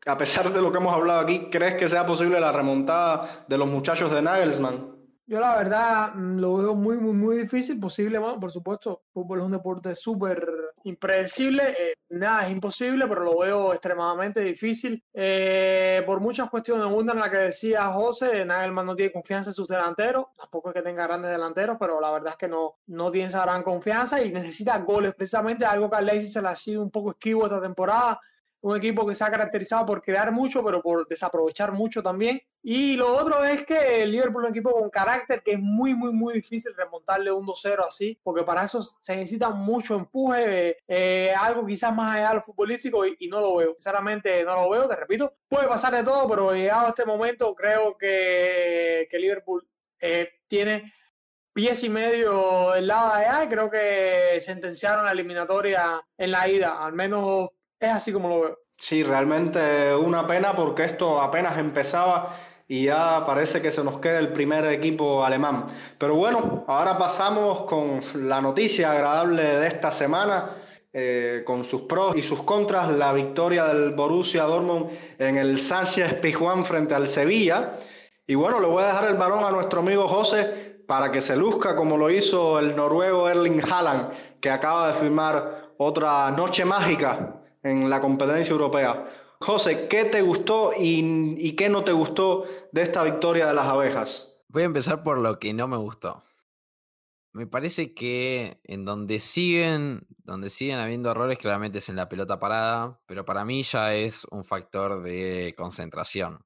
[0.08, 3.58] A pesar de lo que hemos hablado aquí, ¿crees que sea posible la remontada de
[3.58, 4.97] los muchachos de Nagelsmann?
[5.30, 9.04] Yo la verdad mm, lo veo muy, muy, muy difícil, posible, por supuesto.
[9.12, 10.48] Fútbol es un deporte súper
[10.86, 15.04] impredecible, eh, nada es imposible, pero lo veo extremadamente difícil.
[15.14, 19.54] Eh, por muchas cuestiones, una en la que decía José, Nagelman no tiene confianza en
[19.54, 23.12] sus delanteros, tampoco es que tenga grandes delanteros, pero la verdad es que no, no
[23.12, 26.56] tiene esa gran confianza y necesita goles, precisamente algo que a Leipzig se le ha
[26.56, 28.18] sido un poco esquivo esta temporada
[28.62, 32.42] un equipo que se ha caracterizado por crear mucho, pero por desaprovechar mucho también.
[32.64, 35.94] Y lo otro es que el Liverpool es un equipo con carácter que es muy,
[35.94, 41.34] muy, muy difícil remontarle un 2-0 así, porque para eso se necesita mucho empuje, eh,
[41.38, 43.74] algo quizás más allá de lo futbolístico, y, y, no lo veo.
[43.74, 45.36] Sinceramente, no lo veo, te repito.
[45.48, 49.68] Puede pasar de todo, pero llegado a este momento, creo que, que Liverpool
[50.00, 50.94] eh, tiene
[51.54, 56.48] pies y medio del lado de allá y creo que sentenciaron la eliminatoria en la
[56.48, 58.60] ida, al menos es así como lo veo.
[58.78, 62.36] Sí, realmente una pena porque esto apenas empezaba
[62.68, 65.66] y ya parece que se nos queda el primer equipo alemán.
[65.98, 70.64] Pero bueno, ahora pasamos con la noticia agradable de esta semana.
[71.00, 76.16] Eh, con sus pros y sus contras, la victoria del Borussia Dortmund en el Sánchez
[76.16, 77.74] Pizjuán frente al Sevilla.
[78.26, 81.36] Y bueno, le voy a dejar el balón a nuestro amigo José para que se
[81.36, 87.37] luzca como lo hizo el noruego Erling Haaland, que acaba de firmar otra noche mágica
[87.64, 89.06] en la competencia europea.
[89.40, 94.44] José, ¿qué te gustó y, qué no te gustó de esta victoria de las abejas?
[94.48, 96.24] Voy a empezar por lo que no me gustó.
[97.34, 102.40] Me parece que en donde siguen, donde siguen habiendo errores, claramente es en la pelota
[102.40, 106.44] parada, pero para mí ya es un factor de concentración.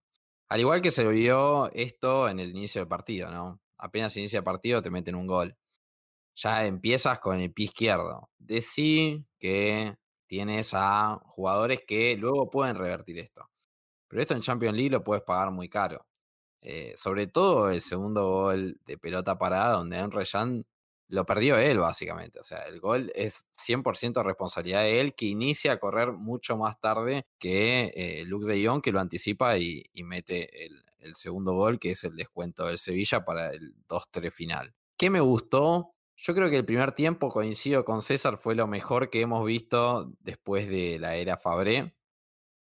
[0.49, 3.61] Al igual que se vio esto en el inicio del partido, ¿no?
[3.77, 5.55] Apenas inicia el partido te meten un gol.
[6.35, 8.29] Ya empiezas con el pie izquierdo.
[8.37, 9.95] Decí que
[10.31, 13.49] tienes a jugadores que luego pueden revertir esto.
[14.07, 16.07] Pero esto en Champions League lo puedes pagar muy caro.
[16.61, 20.65] Eh, sobre todo el segundo gol de pelota parada, donde Henry Jan
[21.09, 22.39] lo perdió él, básicamente.
[22.39, 26.79] O sea, el gol es 100% responsabilidad de él, que inicia a correr mucho más
[26.79, 31.55] tarde que eh, Luke de Jong, que lo anticipa y, y mete el, el, segundo
[31.55, 34.73] gol, que es el descuento del Sevilla para el 2-3 final.
[34.95, 35.93] ¿Qué me gustó?
[36.23, 40.13] Yo creo que el primer tiempo, coincido con César, fue lo mejor que hemos visto
[40.19, 41.95] después de la era Fabré.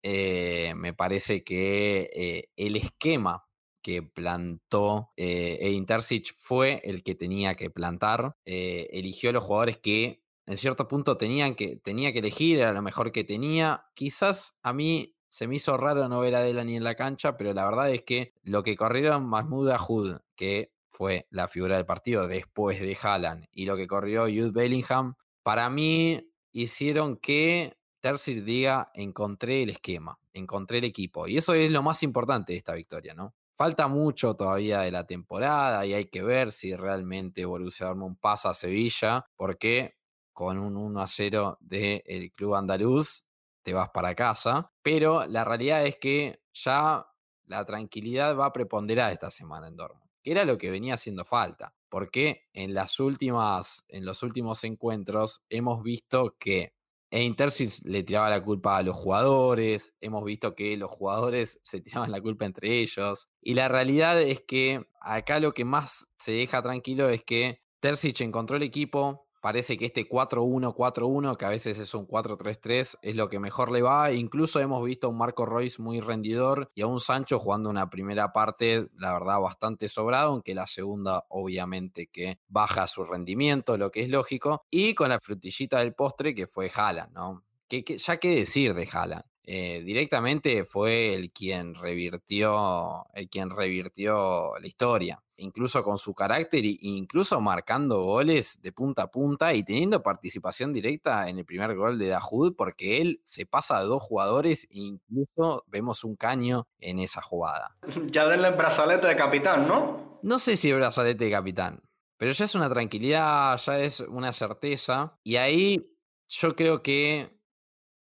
[0.04, 3.48] Eh, me parece que eh, el esquema
[3.82, 8.36] que plantó eh, Edin Terzic fue el que tenía que plantar.
[8.44, 12.72] Eh, eligió a los jugadores que en cierto punto tenían que, tenía que elegir, era
[12.72, 13.86] lo mejor que tenía.
[13.94, 17.36] Quizás a mí se me hizo raro no ver a Dela ni en la cancha,
[17.36, 21.86] pero la verdad es que lo que corrieron Mahmoud Ahud, que fue la figura del
[21.86, 26.20] partido después de Haaland y lo que corrió Jude Bellingham, para mí
[26.52, 31.26] hicieron que Terzic diga encontré el esquema, encontré el equipo.
[31.26, 33.34] Y eso es lo más importante de esta victoria, ¿no?
[33.56, 38.50] Falta mucho todavía de la temporada y hay que ver si realmente Borussia Dortmund pasa
[38.50, 39.96] a Sevilla, porque
[40.32, 43.24] con un 1 a 0 del club andaluz
[43.64, 44.70] te vas para casa.
[44.82, 47.04] Pero la realidad es que ya
[47.46, 51.74] la tranquilidad va a preponderar esta semana en Dortmund era lo que venía haciendo falta,
[51.88, 56.72] porque en las últimas, en los últimos encuentros hemos visto que
[57.10, 62.10] Intersis le tiraba la culpa a los jugadores, hemos visto que los jugadores se tiraban
[62.10, 66.62] la culpa entre ellos, y la realidad es que acá lo que más se deja
[66.62, 71.94] tranquilo es que Terzic encontró el equipo, Parece que este 4-1-4-1, que a veces es
[71.94, 74.12] un 4-3-3, es lo que mejor le va.
[74.12, 77.88] Incluso hemos visto a un Marco Royce muy rendidor y a un Sancho jugando una
[77.88, 83.90] primera parte, la verdad, bastante sobrado, aunque la segunda, obviamente, que baja su rendimiento, lo
[83.90, 84.64] que es lógico.
[84.70, 87.44] Y con la frutillita del postre, que fue Haaland, ¿no?
[87.68, 89.24] Que, ya qué decir de Haaland.
[89.50, 96.66] Eh, directamente fue el quien revirtió, el quien revirtió la historia, incluso con su carácter
[96.66, 101.74] e incluso marcando goles de punta a punta y teniendo participación directa en el primer
[101.76, 106.68] gol de Dahoud, porque él se pasa a dos jugadores e incluso vemos un caño
[106.78, 107.74] en esa jugada.
[108.12, 110.18] Ya denle el brazalete de capitán, ¿no?
[110.22, 111.80] No sé si el brazalete de capitán,
[112.18, 115.90] pero ya es una tranquilidad, ya es una certeza y ahí
[116.28, 117.37] yo creo que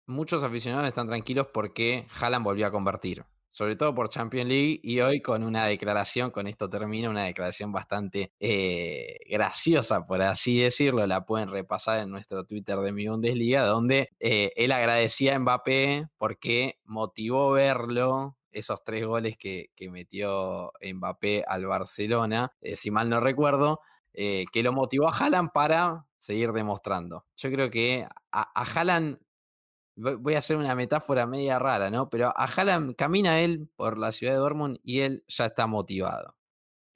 [0.06, 5.00] muchos aficionados están tranquilos porque Haaland volvió a convertir, sobre todo por Champions League y
[5.00, 11.06] hoy con una declaración, con esto termina, una declaración bastante eh, graciosa, por así decirlo,
[11.08, 16.08] la pueden repasar en nuestro Twitter de Mi Bundesliga, donde eh, él agradecía a Mbappé
[16.18, 23.20] porque motivó verlo esos tres goles que, metió Mbappé al Barcelona, eh, si mal no
[23.20, 23.80] recuerdo,
[24.16, 27.26] que lo motivó a Haaland para seguir demostrando.
[27.36, 29.18] Yo creo que a, a Haaland
[29.96, 32.10] voy a hacer una metáfora media rara, ¿no?
[32.10, 36.36] Pero a Haaland camina él por la ciudad de Dortmund y él ya está motivado.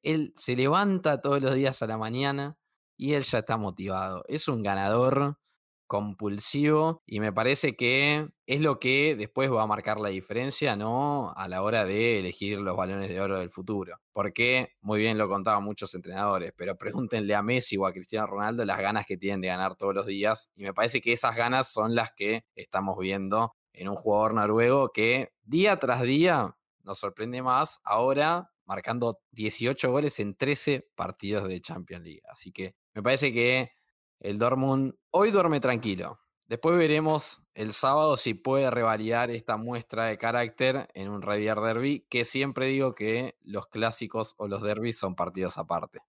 [0.03, 2.57] Él se levanta todos los días a la mañana
[2.97, 4.23] y él ya está motivado.
[4.27, 5.39] Es un ganador
[5.87, 11.33] compulsivo y me parece que es lo que después va a marcar la diferencia, ¿no?
[11.35, 13.97] A la hora de elegir los balones de oro del futuro.
[14.13, 18.65] Porque, muy bien lo contaban muchos entrenadores, pero pregúntenle a Messi o a Cristiano Ronaldo
[18.65, 21.71] las ganas que tienen de ganar todos los días y me parece que esas ganas
[21.71, 27.41] son las que estamos viendo en un jugador noruego que día tras día nos sorprende
[27.41, 32.21] más ahora marcando 18 goles en 13 partidos de Champions League.
[32.29, 33.71] Así que me parece que
[34.19, 36.19] el Dortmund hoy duerme tranquilo.
[36.47, 42.05] Después veremos el sábado si puede revalidar esta muestra de carácter en un Rivier Derby,
[42.09, 45.99] que siempre digo que los clásicos o los derbis son partidos aparte.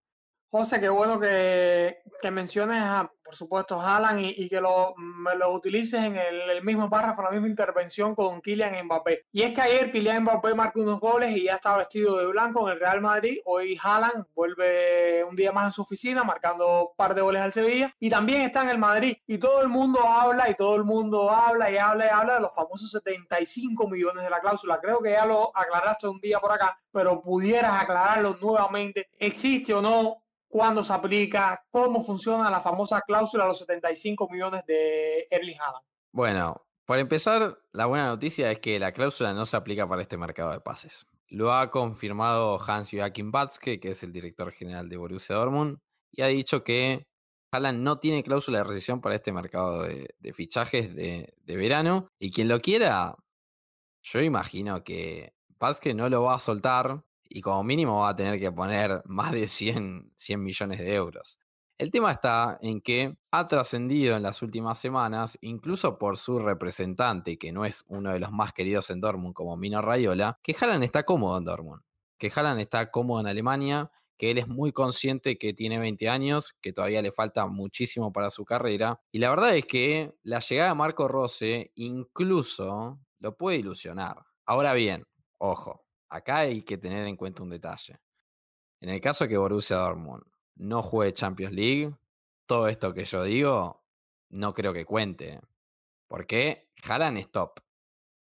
[0.51, 1.99] José, qué bueno que,
[2.33, 7.21] menciones, a, por supuesto, Haaland y, que lo, me lo utilices en el, mismo párrafo,
[7.21, 9.27] la misma intervención con Kylian Mbappé.
[9.31, 12.67] Y es que ayer Kylian Mbappé marcó unos goles y ya estaba vestido de blanco
[12.67, 13.41] en el Real Madrid.
[13.45, 17.53] Hoy Haaland vuelve un día más en su oficina marcando un par de goles al
[17.53, 19.19] Sevilla y también está en el Madrid.
[19.27, 22.41] Y todo el mundo habla y todo el mundo habla y habla y habla de
[22.41, 24.81] los famosos 75 millones de la cláusula.
[24.81, 29.11] Creo que ya lo aclaraste un día por acá, pero pudieras aclararlo nuevamente.
[29.19, 34.65] ¿Existe o no cuándo se aplica, cómo funciona la famosa cláusula de los 75 millones
[34.67, 35.85] de Erling Haaland.
[36.13, 40.17] Bueno, por empezar, la buena noticia es que la cláusula no se aplica para este
[40.17, 41.07] mercado de pases.
[41.29, 45.79] Lo ha confirmado Hans-Joachim Batzke, que es el director general de Borussia Dortmund,
[46.11, 47.07] y ha dicho que
[47.53, 52.09] Haaland no tiene cláusula de rescisión para este mercado de, fichajes de, verano.
[52.19, 53.15] Y quien lo quiera,
[54.03, 58.39] yo imagino que Batzke no lo va a soltar y como mínimo va a tener
[58.39, 61.39] que poner más de 100, 100 millones de euros.
[61.79, 67.39] El tema está en que ha trascendido en las últimas semanas, incluso por su representante,
[67.39, 70.83] que no es uno de los más queridos en Dortmund como Mino Raiola, que Haaland
[70.83, 71.83] está cómodo en Dortmund,
[72.19, 76.57] que Haaland está cómodo en Alemania, que él es muy consciente que tiene 20 años,
[76.61, 79.01] que todavía le falta muchísimo para su carrera.
[79.13, 84.25] Y la verdad es que la llegada de Marco Rose incluso lo puede ilusionar.
[84.45, 85.07] Ahora bien,
[85.39, 88.01] ojo, acá hay que tener en cuenta un detalle.
[88.81, 90.23] En el caso que Borussia Dortmund
[90.57, 91.95] no juegue Champions League,
[92.47, 93.85] todo esto que yo digo
[94.31, 95.41] no creo que cuente.
[96.07, 97.61] Porque Haaland es top.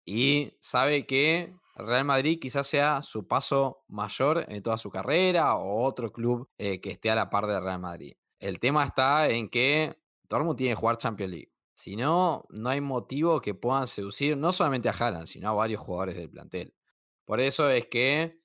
[0.06, 5.84] Y sabe que Real Madrid quizás sea su paso mayor en toda su carrera o
[5.84, 8.16] otro club eh, que esté a la par de Real Madrid.
[8.40, 11.52] El tema está en que Dortmund tiene que jugar Champions League.
[11.74, 15.80] Si no, no hay motivo que puedan seducir no solamente a Haaland, sino a varios
[15.80, 16.74] jugadores del plantel.
[17.30, 18.42] Por eso es que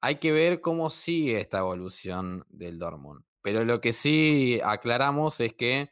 [0.00, 3.24] hay que ver cómo sigue esta evolución del Dortmund.
[3.42, 5.90] Pero lo que sí aclaramos es que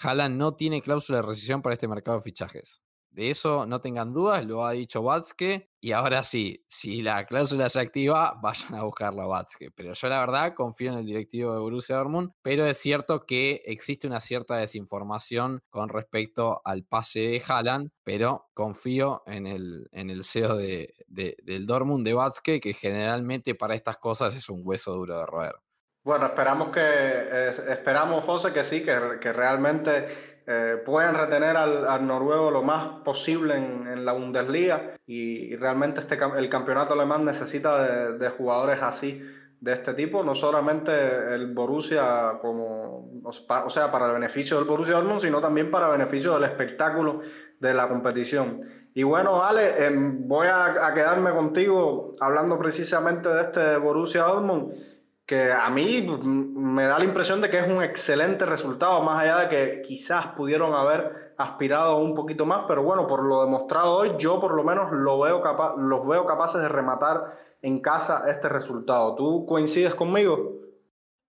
[0.00, 2.82] Haaland no tiene cláusula de rescisión para este mercado de fichajes.
[3.16, 5.70] De eso no tengan dudas, lo ha dicho Batske.
[5.80, 9.70] Y ahora sí, si la cláusula se activa, vayan a buscarla a Batske.
[9.70, 12.32] Pero yo la verdad confío en el directivo de Borussia Dortmund.
[12.42, 17.88] Pero es cierto que existe una cierta desinformación con respecto al pase de Haaland.
[18.04, 23.74] Pero confío en el, en el CEO de, del Dortmund de Batske, que generalmente para
[23.74, 25.54] estas cosas es un hueso duro de roer.
[26.04, 32.52] Bueno, esperamos que, esperamos, José, que sí, que, que realmente eh, pueden retener al, noruego
[32.52, 38.80] lo más posible en, la Bundesliga y, realmente este, el campeonato alemán necesita de, jugadores
[38.80, 39.20] así
[39.60, 40.92] de este tipo, no solamente
[41.34, 45.92] el Borussia como, o sea, para el beneficio del Borussia Dortmund, sino también para el
[45.92, 47.22] beneficio del espectáculo
[47.58, 48.58] de la competición.
[48.94, 54.72] Y bueno, Ale, em, voy a, quedarme contigo hablando precisamente de este Borussia Dortmund,
[55.26, 59.38] que a mí me da la impresión de que es un excelente resultado, más allá
[59.40, 64.12] de que quizás pudieron haber aspirado un poquito más, pero bueno, por lo demostrado hoy,
[64.18, 65.42] yo por lo menos lo veo
[65.78, 69.16] los veo capaces de rematar en casa este resultado.
[69.16, 70.55] ¿Tú coincides conmigo?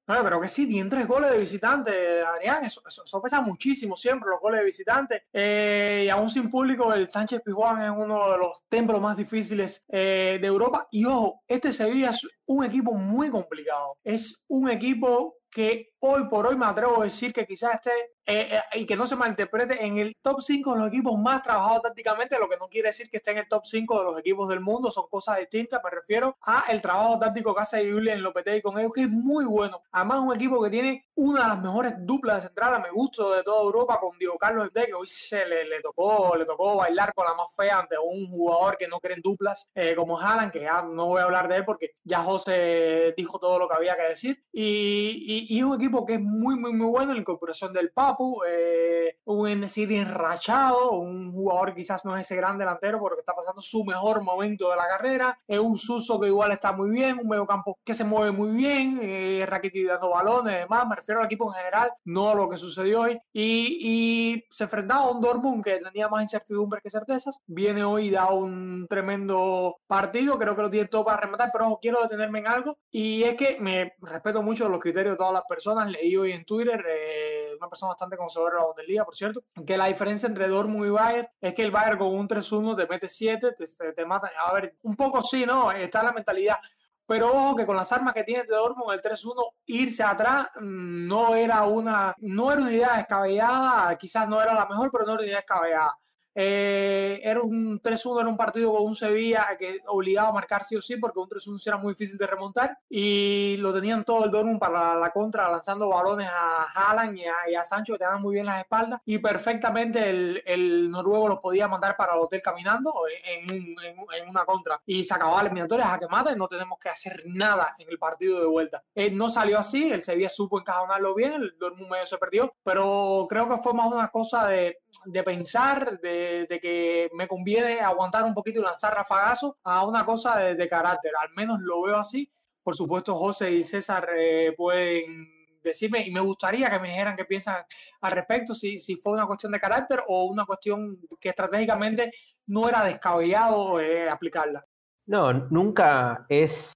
[0.08, 2.64] Bueno, creo que sí, tienen tres goles de visitante, Adrián.
[2.64, 2.82] Eso,
[3.22, 5.24] pesa muchísimo siempre, los goles de visitante.
[5.34, 9.84] Eh, y aún sin público, el Sánchez Pizjuán es uno de los templos más difíciles
[9.90, 10.88] eh, de Europa.
[10.92, 13.98] Y ojo, este Sevilla es un equipo muy complicado.
[14.02, 17.92] Es un equipo que hoy por hoy me atrevo a decir que quizás esté,
[18.26, 21.42] eh, eh, y que no se malinterprete, en el top 5 de los equipos más
[21.42, 24.20] trabajados tácticamente, lo que no quiere decir que esté en el top 5 de los
[24.20, 28.22] equipos del mundo, son cosas distintas, me refiero a el trabajo táctico que hace Julian
[28.22, 29.82] Lopetegui con ellos, que es muy bueno.
[29.92, 33.44] Además, un equipo que tiene una de las mejores duplas de central, me gusto de
[33.44, 37.14] toda Europa, con Diego Carlos de que hoy se le, le, tocó, le tocó bailar
[37.14, 40.52] con la más fea ante un jugador que no cree en duplas, eh, como Haaland,
[40.52, 43.76] que ya no voy a hablar de él porque ya José dijo todo lo que
[43.76, 47.14] había que decir, y, y, y un equipo que es muy, muy, muy bueno.
[47.14, 52.58] La incorporación del Papu, eh, un Enesiri enrachado, un jugador quizás no es ese gran
[52.58, 55.40] delantero porque está pasando su mejor momento de la carrera.
[55.48, 58.50] Es un Suso que igual está muy bien, un medio campo que se mueve muy
[58.50, 60.88] bien, eh, Rakitic dando balones, además.
[60.88, 63.20] Me refiero al equipo en general, no a lo que sucedió hoy.
[63.32, 67.42] Y, y se enfrentaba a un Dortmund que tenía más incertidumbres que certezas.
[67.46, 70.38] Viene hoy y da un tremendo partido.
[70.38, 72.78] Creo que lo tiene todo para rematar, pero quiero detenerme en algo.
[72.92, 76.46] Y es que me respeto mucho los criterios de todas las personas leí hoy en
[76.46, 80.48] Twitter, eh, una persona bastante conocedora de la Bundesliga, por cierto, que la diferencia entre
[80.48, 84.06] Dortmund y Bayern es que el Bayern con un 3-1 te mete 7, te, te,
[84.06, 84.32] mata.
[84.40, 85.72] A ver, un poco sí, ¿no?
[85.72, 86.58] Está la mentalidad.
[87.06, 91.06] Pero ojo que con las armas que tiene de Dortmund, el 3-1, irse atrás mm,
[91.06, 95.14] no era una, no era una idea descabellada, quizás no era la mejor, pero no
[95.14, 95.98] era una idea descabellada.
[96.40, 100.76] Eh, era un 3-1, era un partido con un Sevilla que obligaba a marcar sí
[100.76, 102.78] o sí, porque un 3-1 era muy difícil de remontar.
[102.88, 107.64] Y lo tenían todo el Dortmund para la, contra, lanzando balones a Haaland y a,
[107.64, 109.02] Sancho, que tenían muy bien las espaldas.
[109.06, 112.94] Y perfectamente el, el, noruego los podía mandar para el hotel caminando
[113.26, 114.80] en, en, una contra.
[114.86, 117.90] Y se acababa la eliminatoria a que mata y no tenemos que hacer nada en
[117.90, 118.84] el partido de vuelta.
[118.94, 123.26] Eh, no salió así, el Sevilla supo encajonarlo bien, el Dortmund medio se perdió, pero
[123.28, 128.24] creo que fue más una cosa de, de pensar, de de, que me conviene aguantar
[128.24, 131.12] un poquito y lanzar rafagazos a una cosa de, carácter.
[131.20, 132.30] Al menos lo veo así.
[132.64, 135.28] Por supuesto, José y César eh, pueden
[135.64, 137.64] decirme y me gustaría que me dijeran qué piensan
[138.02, 142.12] al respecto, si, si fue una cuestión de carácter o una cuestión que estratégicamente
[142.48, 144.66] no era descabellado eh, aplicarla.
[145.08, 146.74] No, nunca es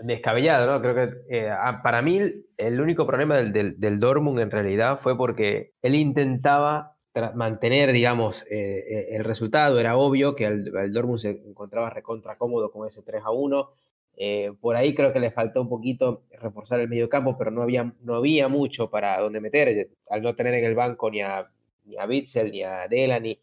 [0.00, 0.80] descabellado, ¿no?
[0.80, 1.52] Creo que eh,
[1.82, 2.20] para mí
[2.56, 6.96] el único problema del, del, del Dortmund en realidad fue porque él intentaba
[7.34, 9.78] mantener, digamos, eh, eh, el resultado.
[9.80, 13.70] Era obvio que el, el, Dortmund se encontraba recontra cómodo con ese 3 a 1.
[14.16, 17.62] Eh, por ahí creo que le faltó un poquito reforzar el medio campo, pero no
[17.62, 19.90] había, no había mucho para donde meter.
[20.08, 21.50] Al no tener en el banco ni a,
[21.84, 23.38] ni a Bitzel ni a Delany,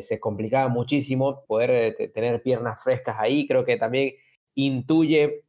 [0.00, 3.46] se complicaba muchísimo poder tener piernas frescas ahí.
[3.46, 4.14] Creo que también
[4.54, 5.42] intuye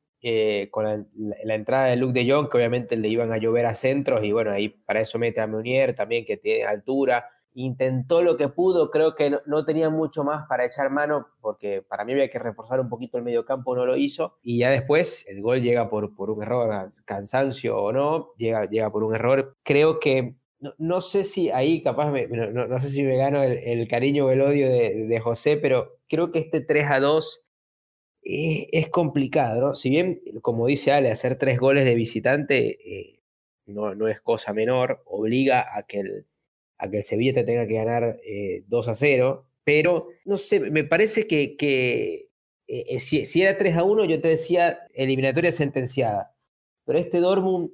[0.70, 1.05] con la,
[1.45, 4.34] la, entrada de Luke de Jong, que obviamente le iban a llover a centros, y
[4.34, 8.91] bueno, ahí para eso mete a Meunier también, que tiene altura intentó lo que pudo,
[8.91, 12.80] creo que no, tenía mucho más para echar mano, porque para mí había que reforzar
[12.80, 16.16] un poquito el medio campo, no lo hizo, y ya después el gol llega por,
[16.16, 19.58] por un error, cansancio o no, llega, llega por un error.
[19.64, 20.36] Creo que,
[20.78, 24.70] no, sé si ahí capaz, no, sé si me gano el, cariño o el odio
[24.70, 27.43] de, José, pero creo que este 3 a 2
[28.22, 29.74] es, complicado, ¿no?
[29.74, 33.20] Si bien, como dice Ale, hacer tres goles de visitante eh,
[33.66, 36.28] no, no es cosa menor, obliga a que el
[36.78, 38.20] a que el Sevilla te tenga que ganar
[38.68, 41.56] 2 eh, a 0, pero no sé, me parece que,
[42.68, 46.36] eh, eh, si, era 3 a 1, yo te decía eliminatoria sentenciada,
[46.86, 47.72] pero este Dortmund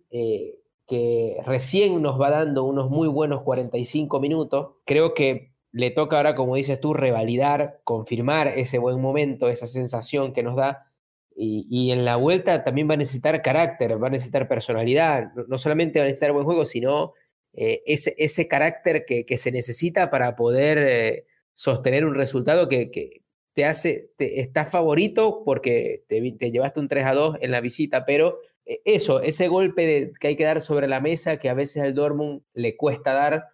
[0.86, 6.36] que recién nos va dando unos muy buenos 45 minutos, creo que le toca ahora,
[6.36, 10.88] como dices tú, revalidar, confirmar ese buen momento, esa sensación que nos da.
[11.36, 15.97] Y, en la vuelta también va a necesitar carácter, va a necesitar personalidad, no solamente
[15.97, 17.14] va a necesitar buen juego, sino
[17.56, 22.89] eh, ese, ese, carácter que, que, se necesita para poder eh, sostener un resultado que,
[22.89, 23.22] que
[23.54, 27.62] te hace, te, está favorito porque te, te, llevaste un 3 a 2 en la
[27.62, 31.54] visita, pero eh, eso, ese golpe que hay que dar sobre la mesa que a
[31.54, 33.49] veces al Dortmund le cuesta dar,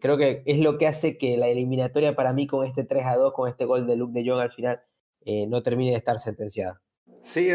[0.00, 3.14] creo que es lo que hace que la eliminatoria para mí con este 3 a
[3.14, 4.82] 2, con este gol de Luke de Jong al final,
[5.24, 6.82] no termine de estar sentenciada.
[7.20, 7.48] Sí,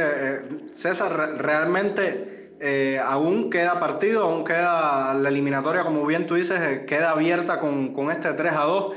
[0.71, 6.85] César, realmente eh, aún queda partido, aún queda la eliminatoria, como bien tú dices, eh,
[6.85, 8.95] queda abierta con, con, este 3 a 2.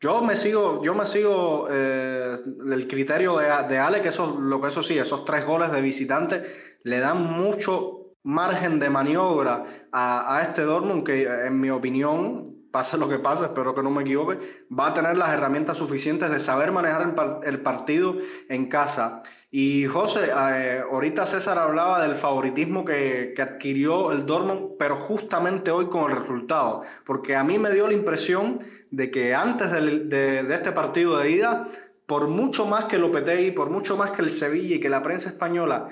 [0.00, 2.34] Yo me sigo, yo me sigo eh,
[2.70, 5.80] el criterio de, de, Ale, que eso, lo que eso sí, esos tres goles de
[5.80, 6.42] visitante
[6.82, 12.98] le dan mucho margen de maniobra a, a este Dortmund, que en mi opinión pase
[12.98, 16.38] lo que pase, espero que no me equivoque, va a tener las herramientas suficientes de
[16.38, 18.16] saber manejar el, partido
[18.50, 19.22] en casa.
[19.50, 25.86] Y José, eh, ahorita César hablaba del favoritismo que, adquirió el Dortmund, pero justamente hoy
[25.86, 28.58] con el resultado, porque a mí me dio la impresión
[28.90, 31.66] de que antes de, de este partido de ida,
[32.04, 35.30] por mucho más que Lopetegui, por mucho más que el Sevilla y que la prensa
[35.30, 35.88] española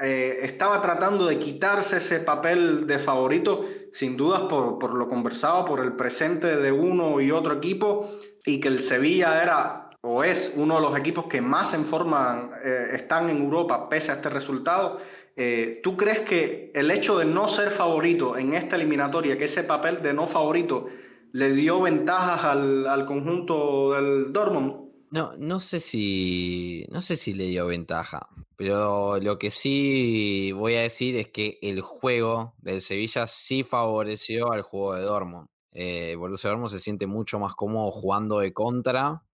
[0.00, 5.64] eh, estaba tratando de quitarse ese papel de favorito, sin dudas por, por, lo conversado,
[5.64, 8.08] por el presente de uno y otro equipo,
[8.44, 12.50] y que el Sevilla era o es uno de los equipos que más en forma
[12.64, 15.00] eh, están en Europa pese a este resultado.
[15.36, 19.64] Eh, ¿Tú crees que el hecho de no ser favorito en esta eliminatoria, que ese
[19.64, 20.86] papel de no favorito
[21.32, 24.87] le dio ventajas al, al conjunto del Dortmund?
[25.10, 26.84] No, no sé si.
[26.90, 28.28] No sé si le dio ventaja.
[28.56, 34.52] Pero lo que sí voy a decir es que el juego del Sevilla sí favoreció
[34.52, 35.48] al juego de Dortmund.
[35.72, 39.24] Eh, Borussia Dortmund se siente mucho más cómodo jugando de contra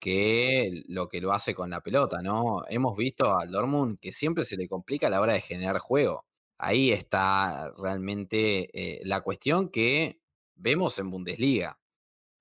[0.00, 2.62] que lo que lo hace con la pelota, ¿no?
[2.68, 6.26] Hemos visto al Dortmund que siempre se le complica a la hora de generar juego.
[6.58, 8.68] Ahí está realmente
[8.98, 10.20] eh, la cuestión que
[10.56, 11.78] vemos en Bundesliga.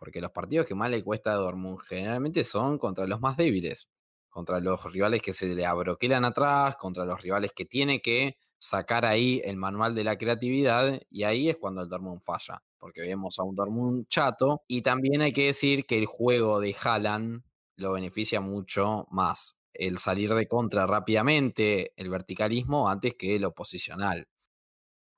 [0.01, 3.87] Porque los partidos que más le cuesta a Dortmund generalmente son contra los más débiles,
[4.31, 9.05] contra los rivales que se le abroquelan atrás, contra los rivales que tiene que sacar
[9.05, 13.37] ahí el manual de la creatividad y ahí es cuando el Dortmund falla, porque vemos
[13.37, 17.43] a un Dortmund chato y también hay que decir que el juego de Haaland
[17.75, 24.27] lo beneficia mucho más, el salir de contra rápidamente, el verticalismo antes que lo posicional.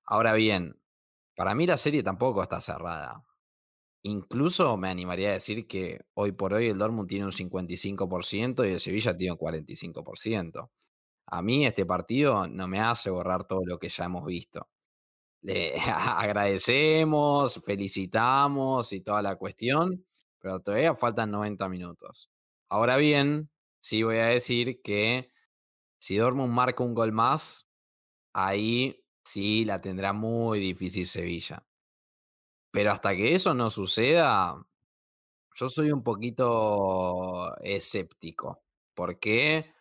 [0.06, 0.78] Ahora bien,
[1.38, 3.24] para mí la serie tampoco está cerrada.
[4.06, 8.74] Incluso me animaría a decir que hoy por hoy el Dortmund tiene un 55% y
[8.74, 10.72] el Sevilla tiene un 45%.
[11.28, 14.70] A mí este partido no me hace borrar todo lo que ya hemos visto.
[15.42, 20.06] Le agradecemos, felicitamos y toda la cuestión,
[20.40, 22.30] pero todavía faltan 90 minutos.
[22.70, 23.50] Ahora bien,
[23.82, 25.32] sí voy a decir que
[26.00, 27.68] si Dortmund marca un gol más,
[28.34, 31.66] ahí sí la tendrá muy difícil Sevilla.
[32.74, 34.66] Pero hasta que eso no suceda,
[35.56, 38.64] yo soy un poquito escéptico.
[38.96, 39.72] Porque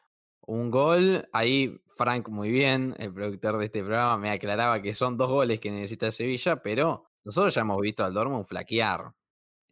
[0.43, 5.16] un gol, ahí Frank muy bien, el productor de este programa, me aclaraba que son
[5.16, 9.14] dos goles que necesita Sevilla, pero nosotros ya hemos visto al Dortmund flaquear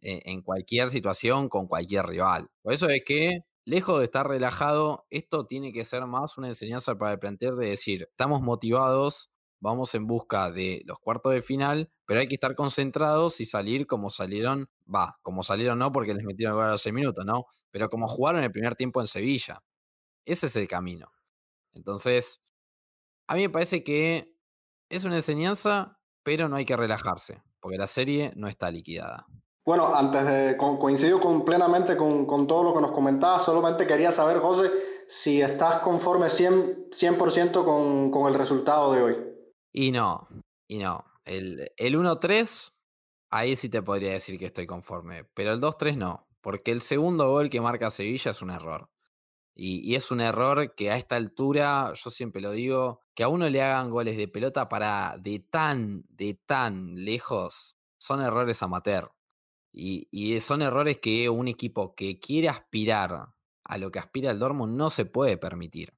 [0.01, 2.49] eh, en cualquier situación con cualquier rival.
[2.63, 6.97] Por eso es que, lejos de estar relajado, esto tiene que ser más una enseñanza
[6.97, 9.29] para el plantel de decir, estamos motivados,
[9.61, 13.87] vamos en busca de los cuartos de final, pero hay que estar concentrados y salir
[13.87, 17.45] como salieron, va, como salieron no porque les metieron a los seis minutos, ¿no?
[17.69, 19.63] Pero como jugaron el primer tiempo en Sevilla.
[20.25, 21.11] Ese es el camino.
[21.73, 22.41] Entonces,
[23.27, 24.35] a mí me parece que
[24.89, 29.25] es una enseñanza, pero no hay que relajarse, porque la serie no está liquidada.
[29.63, 34.39] Bueno, antes de coincido con, plenamente con, todo lo que nos comentabas, solamente quería saber,
[34.39, 34.71] José,
[35.07, 39.30] si estás conforme 100%, 100 con, con el resultado de hoy.
[39.71, 40.27] Y no,
[40.67, 41.05] y no.
[41.25, 42.73] El, el 1-3,
[43.29, 47.29] ahí sí te podría decir que estoy conforme, pero el 2-3 no, porque el segundo
[47.29, 48.89] gol que marca Sevilla es un error.
[49.55, 53.27] Y, y, es un error que a esta altura, yo siempre lo digo, que a
[53.27, 59.11] uno le hagan goles de pelota para de tan, de tan lejos, son errores amateur.
[59.73, 64.39] Y, y son errores que un equipo que quiere aspirar a lo que aspira el
[64.39, 65.93] Dortmund no se puede permitir.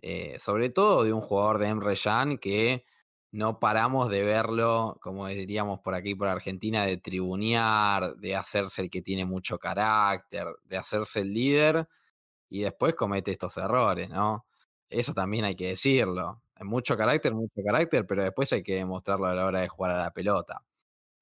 [0.00, 2.84] Eh, sobre todo de un jugador de Emre Can que
[3.32, 8.90] no paramos de verlo, como diríamos por aquí, por Argentina, de tribunear, de hacerse el
[8.90, 11.88] que tiene mucho carácter, de hacerse el líder
[12.48, 14.46] y después comete estos errores, ¿no?
[14.88, 16.42] Eso también hay que decirlo.
[16.60, 19.98] Mucho carácter, mucho carácter, pero después hay que demostrarlo a la hora de jugar a
[20.04, 20.64] la pelota.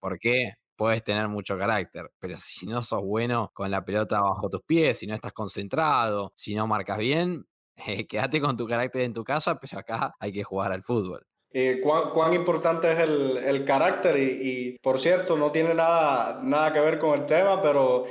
[0.00, 0.52] ¿Por qué?
[0.76, 4.98] Puedes tener mucho carácter, pero si no sos bueno con la pelota bajo tus pies,
[4.98, 7.46] si no estás concentrado, si no marcas bien,
[8.08, 11.26] quédate con tu carácter en tu casa, pero acá hay que jugar al fútbol.
[11.58, 16.80] Eh, cuán, importante es el, el carácter y, por cierto, no tiene nada, nada que
[16.80, 18.04] ver con el tema, pero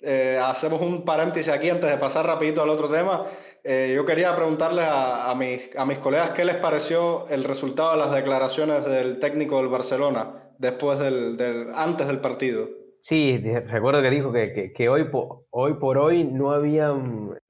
[0.00, 3.26] eh, hacemos un paréntesis aquí antes de pasar rapidito al otro tema.
[3.64, 7.90] Eh, yo quería preguntarles a, a, mis, a mis colegas qué les pareció el resultado
[7.90, 12.68] de las declaraciones del técnico del Barcelona después del, del antes del partido.
[13.00, 13.36] Sí,
[13.66, 15.10] recuerdo que dijo que, que, hoy,
[15.50, 16.94] hoy por hoy no había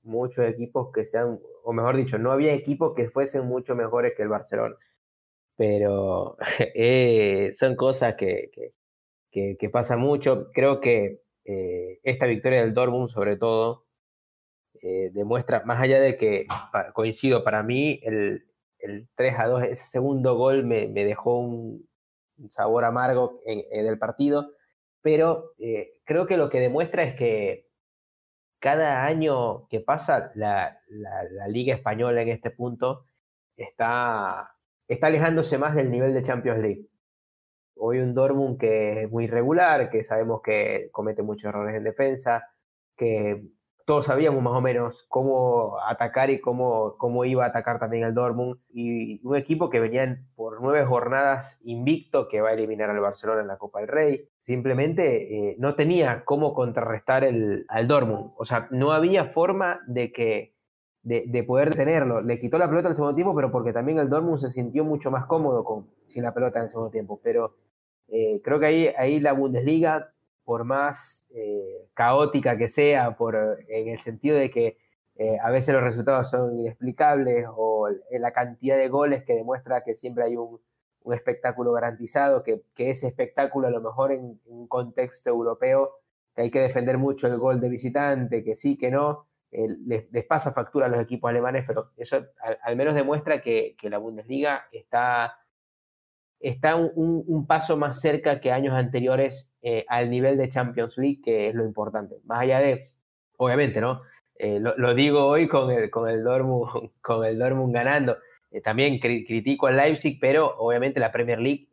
[0.03, 4.23] muchos equipos que sean, o mejor dicho, no había equipos que fuesen mucho mejores que
[4.23, 4.77] el Barcelona.
[5.63, 6.37] Pero
[6.75, 8.51] eh, son cosas que,
[9.31, 10.51] que, pasan mucho.
[10.53, 13.87] Creo que eh, esta victoria del Dortmund, sobre todo,
[14.83, 16.49] eh, demuestra, más allá de que
[16.95, 18.45] coincido, para mí el,
[18.81, 21.89] el 3 a 2, ese segundo gol me, me dejó un,
[22.51, 24.51] sabor amargo en, el partido,
[25.01, 25.53] pero
[26.05, 27.69] creo que lo que demuestra es que
[28.59, 33.05] cada año que pasa la, la, Liga Española en este punto
[33.57, 34.52] está,
[34.93, 36.87] está alejándose más del nivel de Champions League.
[37.77, 42.49] Hoy un Dortmund que es muy irregular, que sabemos que comete muchos errores en defensa,
[42.97, 43.43] que
[43.85, 48.15] todos sabíamos más o menos cómo atacar y cómo, cómo iba a atacar también el
[48.15, 48.61] Dortmund.
[48.69, 53.41] Y un equipo que venía por nueve jornadas invicto, que va a eliminar al Barcelona
[53.41, 54.29] en la Copa del Rey.
[54.43, 58.33] Simplemente eh, no tenía cómo contrarrestar el, al Dortmund.
[58.37, 60.55] O sea, no había forma de que
[61.03, 62.21] de, poder tenerlo.
[62.21, 64.85] Le quitó la pelota en el segundo tiempo, pero porque también el Dortmund se sintió
[64.85, 67.21] mucho más cómodo con, sin la pelota en el segundo tiempo.
[67.23, 67.57] Pero
[68.09, 70.13] eh, creo que ahí, ahí la Bundesliga
[70.45, 73.37] por más eh, caótica que sea, por,
[73.69, 74.79] en el sentido de que
[75.17, 79.95] eh, a veces los resultados son inexplicables o la cantidad de goles que demuestra que
[79.95, 80.61] siempre hay un,
[81.13, 85.91] espectáculo garantizado, que, ese espectáculo a lo mejor en, un contexto europeo,
[86.35, 90.25] que hay que defender mucho el gol de visitante, que sí, que no, eh, les,
[90.25, 92.25] pasa factura a los equipos alemanes, pero eso
[92.63, 95.39] al, menos demuestra que, la Bundesliga está
[96.41, 101.49] está un, paso más cerca que años anteriores eh, al nivel de Champions League, que
[101.49, 102.17] es lo importante.
[102.25, 102.89] Más allá de,
[103.37, 104.01] obviamente, ¿no?
[104.37, 108.17] Eh, lo, digo hoy con el, con el, Dortmund, con el Dortmund ganando.
[108.65, 111.69] También critico al Leipzig, pero obviamente la Premier League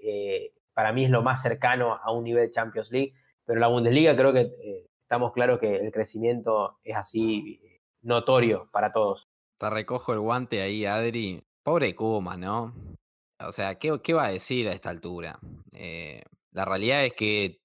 [0.73, 3.13] para mí es lo más cercano a un nivel Champions League.
[3.45, 7.59] Pero la Bundesliga creo que estamos claros que el crecimiento es así
[8.01, 9.27] notorio para todos.
[9.57, 11.43] Te recojo el guante ahí, Adri.
[11.63, 12.73] Pobre Kuma, ¿no?
[13.39, 15.39] O sea, ¿qué, va a decir a esta altura?
[15.71, 17.61] Eh, la realidad es que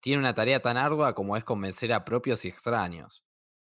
[0.00, 3.24] tiene una tarea tan ardua como es convencer a propios y extraños.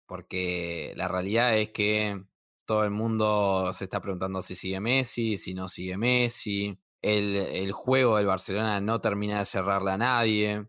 [0.08, 2.24] Porque la realidad es que
[2.66, 6.80] todo el mundo se está preguntando si sigue Messi, si no sigue Messi.
[7.02, 10.68] El, el juego del Barcelona no termina de cerrarle a nadie.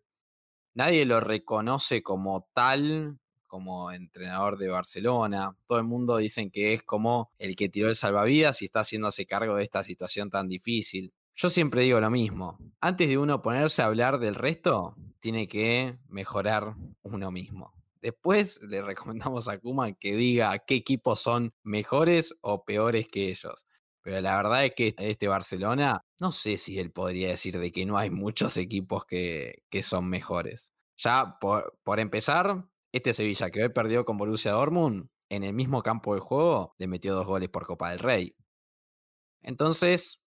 [0.74, 3.18] Nadie lo reconoce como tal
[3.50, 5.56] como entrenador de Barcelona.
[5.66, 9.26] Todo el mundo dicen que es como el que tiró el salvavidas y está haciéndose
[9.26, 11.12] cargo de esta situación tan difícil.
[11.34, 12.58] Yo siempre digo lo mismo.
[12.80, 17.74] Antes de uno ponerse a hablar del resto, tiene que mejorar uno mismo.
[18.00, 23.66] Después le recomendamos a Kuma que diga qué equipos son mejores o peores que ellos.
[24.02, 27.84] Pero la verdad es que este Barcelona, no sé si él podría decir de que
[27.84, 30.72] no hay muchos equipos que, que son mejores.
[30.96, 35.82] Ya por, por empezar, este Sevilla que hoy perdió con Borussia Dortmund, en el mismo
[35.82, 38.34] campo de juego, le metió dos goles por Copa del Rey.
[39.42, 40.20] Entonces,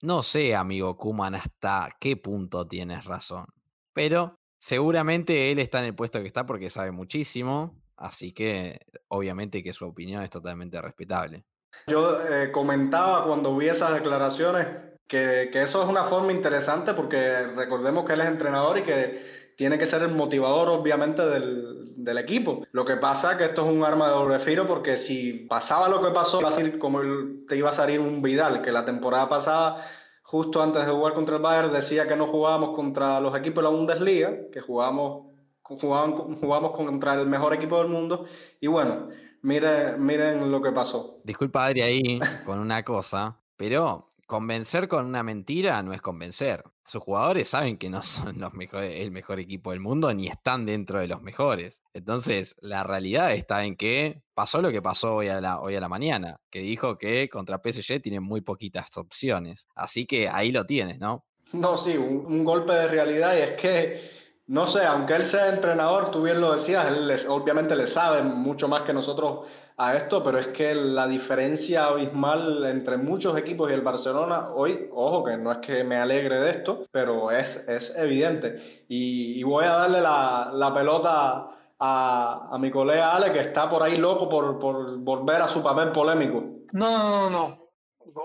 [0.00, 3.46] no sé, amigo Kuman, hasta qué punto tienes razón.
[3.92, 7.82] Pero seguramente él está en el puesto que está porque sabe muchísimo.
[7.96, 11.44] Así que, obviamente, que su opinión es totalmente respetable.
[11.86, 14.66] Yo eh, comentaba cuando vi esas declaraciones
[15.06, 19.41] que, que, eso es una forma interesante porque recordemos que él es entrenador y que
[19.56, 22.66] tiene que ser el motivador, obviamente, del, del, equipo.
[22.72, 25.88] Lo que pasa es que esto es un arma de doble filo porque si pasaba
[25.88, 27.00] lo que pasó, iba a como
[27.48, 29.84] te iba a salir un Vidal, que la temporada pasada,
[30.22, 33.70] justo antes de jugar contra el Bayern, decía que no jugábamos contra los equipos de
[33.70, 35.26] la Bundesliga, que jugábamos,
[35.62, 38.24] jugábamos, jugábamos contra el mejor equipo del mundo.
[38.60, 39.08] Y bueno,
[39.42, 41.20] miren, miren lo que pasó.
[41.24, 46.64] Disculpa, Adri, ahí con una cosa, pero convencer con una mentira no es convencer.
[46.84, 50.66] Sus jugadores saben que no son los mejores, el mejor equipo del mundo ni están
[50.66, 51.82] dentro de los mejores.
[51.92, 55.80] Entonces, la realidad está en que pasó lo que pasó hoy a la, hoy a
[55.80, 59.68] la mañana, que dijo que contra PSG tienen muy poquitas opciones.
[59.74, 61.24] Así que ahí lo tienes, ¿no?
[61.52, 64.22] No, sí, un golpe de realidad y es que
[64.52, 68.68] no sé, aunque él sea entrenador, tú bien lo decías, él obviamente le sabe mucho
[68.68, 69.46] más que nosotros
[69.76, 74.88] a esto, pero es que la diferencia abismal entre muchos equipos y el Barcelona hoy,
[74.92, 78.84] ojo que no es que me alegre de esto, pero es, es evidente.
[78.88, 83.96] Y, voy a darle la, pelota a, a, mi colega Ale, que está por ahí
[83.96, 86.44] loco por, por volver a su papel polémico.
[86.72, 87.62] No, no, no, no.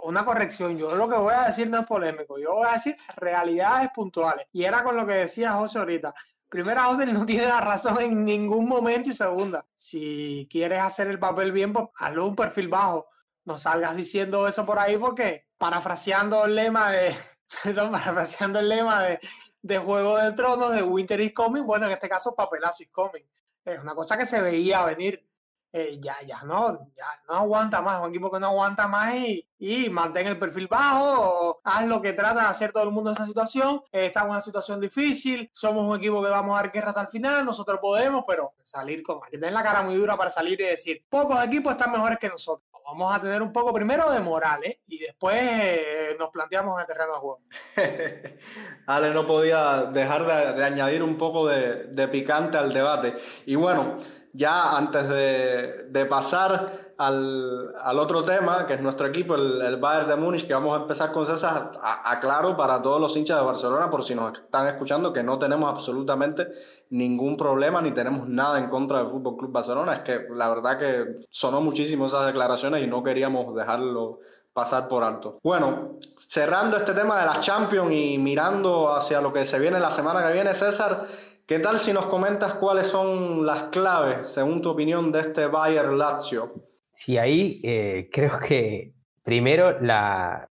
[0.03, 2.97] Una corrección, yo lo que voy a decir no es polémico, yo voy a decir
[3.15, 4.47] realidades puntuales.
[4.51, 6.13] Y era con lo que decía José ahorita.
[6.49, 9.09] Primera, José no tiene la razón en ningún momento.
[9.09, 13.07] Y segunda, si quieres hacer el papel bien, pues hazlo un perfil bajo.
[13.45, 17.15] No salgas diciendo eso por ahí porque, parafraseando el lema de,
[17.63, 19.19] perdón, parafraseando el lema de,
[19.61, 23.23] de Juego de Tronos, de Winter is Coming, bueno, en este caso Papelazo is Coming.
[23.63, 25.25] Es una cosa que se veía venir.
[25.73, 29.45] Eh, ya, ya no, ya no aguanta más, un equipo que no aguanta más y,
[29.59, 33.17] y mantén el perfil bajo, haz lo que trata de hacer todo el mundo en
[33.17, 36.71] esa situación, eh, está en una situación difícil, somos un equipo que vamos a dar
[36.71, 39.95] guerra hasta el final, nosotros podemos, pero salir con, hay que tener la cara muy
[39.95, 42.65] dura para salir y decir, pocos equipos están mejores que nosotros.
[42.85, 44.79] Vamos a tener un poco primero de moral, ¿eh?
[44.87, 47.41] Y después eh, nos planteamos en el terreno de juego.
[48.87, 53.15] Ale no podía dejar de, añadir un poco de picante al debate.
[53.45, 53.97] Y bueno,
[54.33, 60.47] ya antes de, pasar al, otro tema, que es nuestro equipo, el, Bayern de Múnich,
[60.47, 64.15] que vamos a empezar con César, aclaro para todos los hinchas de Barcelona, por si
[64.15, 66.47] nos están escuchando, que no tenemos absolutamente
[66.89, 69.95] ningún problema ni tenemos nada en contra del Fútbol Club Barcelona.
[69.95, 74.19] Es que la verdad que sonó muchísimo esas declaraciones y no queríamos dejarlo
[74.57, 75.37] pasar por alto.
[75.43, 79.91] Bueno, cerrando este tema de las Champions y mirando hacia lo que se viene la
[79.91, 81.05] semana que viene, César,
[81.47, 85.97] ¿Qué tal si nos comentas cuáles son las claves, según tu opinión, de este Bayern
[85.97, 86.51] Lazio?
[86.91, 88.91] Sí, ahí eh, creo que
[89.23, 90.49] primero la,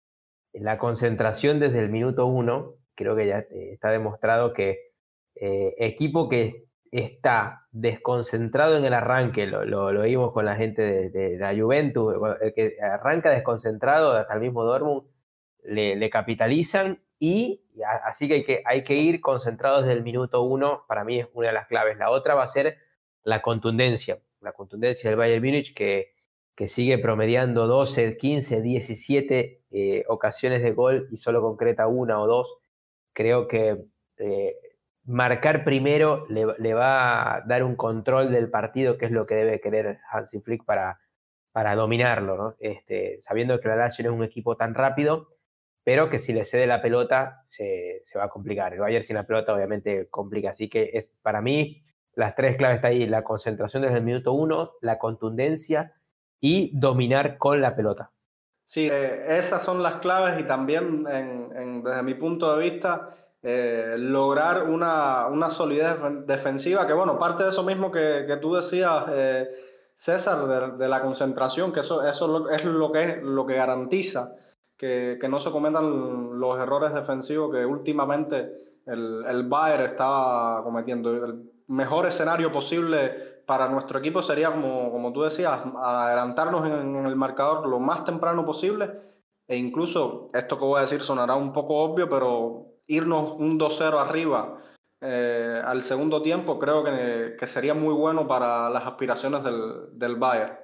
[0.80, 4.93] concentración desde el minuto uno, creo que ya eh, está demostrado que
[5.36, 11.38] eh, equipo que está desconcentrado en el arranque, lo, lo, vimos con la gente de,
[11.38, 15.10] la Juventus, el que arranca desconcentrado hasta el mismo Dortmund,
[15.68, 17.61] le, le capitalizan y
[18.03, 21.28] así que hay, que hay que ir concentrados desde el minuto uno, para mí es
[21.34, 21.97] una de las claves.
[21.97, 22.78] La otra va a ser
[23.24, 26.13] la contundencia, la contundencia del Bayern Múnich que,
[26.55, 29.61] que sigue promediando 12, 15, 17
[30.07, 32.57] ocasiones de gol y solo concreta una o dos.
[33.13, 33.86] Creo que
[34.18, 34.55] eh,
[35.05, 39.59] marcar primero le, va a dar un control del partido, que es lo que debe
[39.59, 40.99] querer Hansi Flick para,
[41.51, 45.35] para dominarlo, este, sabiendo que la Lazio es un equipo tan rápido
[45.86, 48.74] pero que si le cede la pelota se, va a complicar.
[48.74, 51.84] El Bayern sin la pelota obviamente complica, así que es para mí
[52.16, 55.94] las tres claves está ahí, la concentración desde el minuto uno, la contundencia
[56.42, 58.12] y dominar con la pelota.
[58.64, 63.10] Sí, eh, esas son las claves y también desde mi punto de vista
[63.44, 69.52] eh, lograr una, solidez defensiva, que bueno, parte de eso mismo que, tú decías, eh,
[69.94, 74.36] César, de, la concentración, que eso, eso es lo que, lo que garantiza
[74.78, 78.51] que, no se cometan los errores defensivos que últimamente
[78.86, 81.11] el, el Bayern estaba cometiendo.
[81.26, 87.15] El mejor escenario posible para nuestro equipo sería, como, como tú decías, adelantarnos en, el
[87.15, 88.91] marcador lo más temprano posible
[89.47, 93.99] e incluso, esto que voy a decir sonará un poco obvio, pero irnos un 2-0
[93.99, 94.57] arriba
[95.01, 100.15] eh, al segundo tiempo creo que, que, sería muy bueno para las aspiraciones del, del
[100.15, 100.57] Bayern.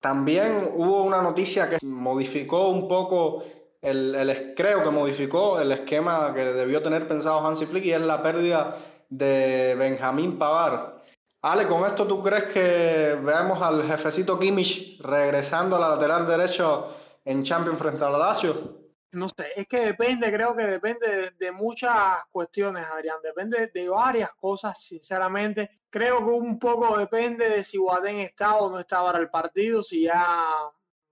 [0.00, 3.42] También hubo una noticia que modificó un poco
[3.80, 8.22] el, creo que modificó el esquema que debió tener pensado Hansi Flick y es la
[8.22, 8.76] pérdida
[9.08, 11.02] de Benjamín Pavar.
[11.42, 16.88] Ale, ¿con esto tú crees que veamos al jefecito Kimmich regresando a la lateral derecho
[17.24, 18.78] en Champions frente a la Lazio?
[19.12, 23.16] No sé, es que depende, creo que depende de, muchas cuestiones, Adrián.
[23.22, 25.80] Depende de varias cosas, sinceramente.
[25.88, 29.82] Creo que un poco depende de si Guadén está o no está para el partido,
[29.82, 30.26] si ya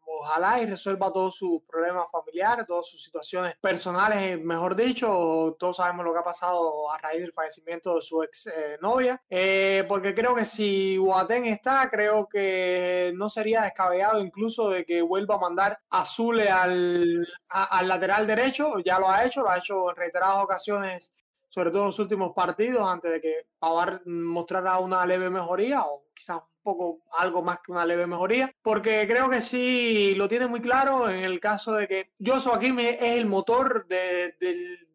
[0.07, 5.57] ojalá y resuelva todos sus problemas familiares, todas sus situaciones personales, mejor dicho.
[5.59, 9.21] Todos sabemos lo que ha pasado a raíz del fallecimiento de su ex eh, novia.
[9.29, 15.03] Eh, porque creo que si Guatén está, creo que no sería descabellado incluso de que
[15.03, 18.79] vuelva a mandar a Zule al, al lateral derecho.
[18.79, 21.13] Ya lo ha hecho, lo ha hecho en reiteradas ocasiones
[21.49, 26.05] sobre todo en los últimos partidos, antes de que Pavar mostrara una leve mejoría o
[26.15, 30.61] quizás poco algo más que una leve mejoría, porque creo que sí lo tiene muy
[30.61, 34.35] claro en el caso de que Joshua Kimi es el motor del,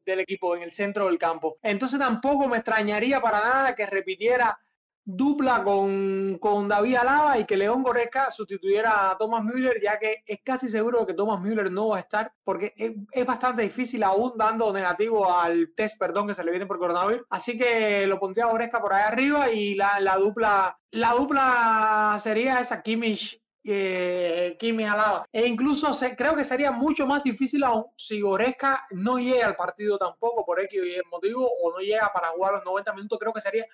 [0.06, 1.60] del equipo en el centro del campo.
[1.64, 4.60] Entonces tampoco me extrañaría para nada que repitiera
[5.04, 10.24] dupla con, con David Alaba y que León Goretzka sustituyera a Thomas Müller, ya que
[10.26, 14.34] es casi seguro que Thomas Müller no va a estar, porque es, bastante difícil aún
[14.36, 17.26] dando negativo al test, perdón, que se le viene por coronavirus.
[17.30, 22.60] Así que lo pondría Goretzka por ahí arriba y la, la dupla, la dupla sería
[22.60, 24.58] esa Kimmich eh,
[24.90, 25.26] Alaba.
[25.32, 29.98] E incluso creo que sería mucho más difícil aún si Goretzka no llega al partido
[29.98, 33.20] tampoco por X motivo o no llega para jugar los 90 minutos.
[33.20, 33.66] Creo que sería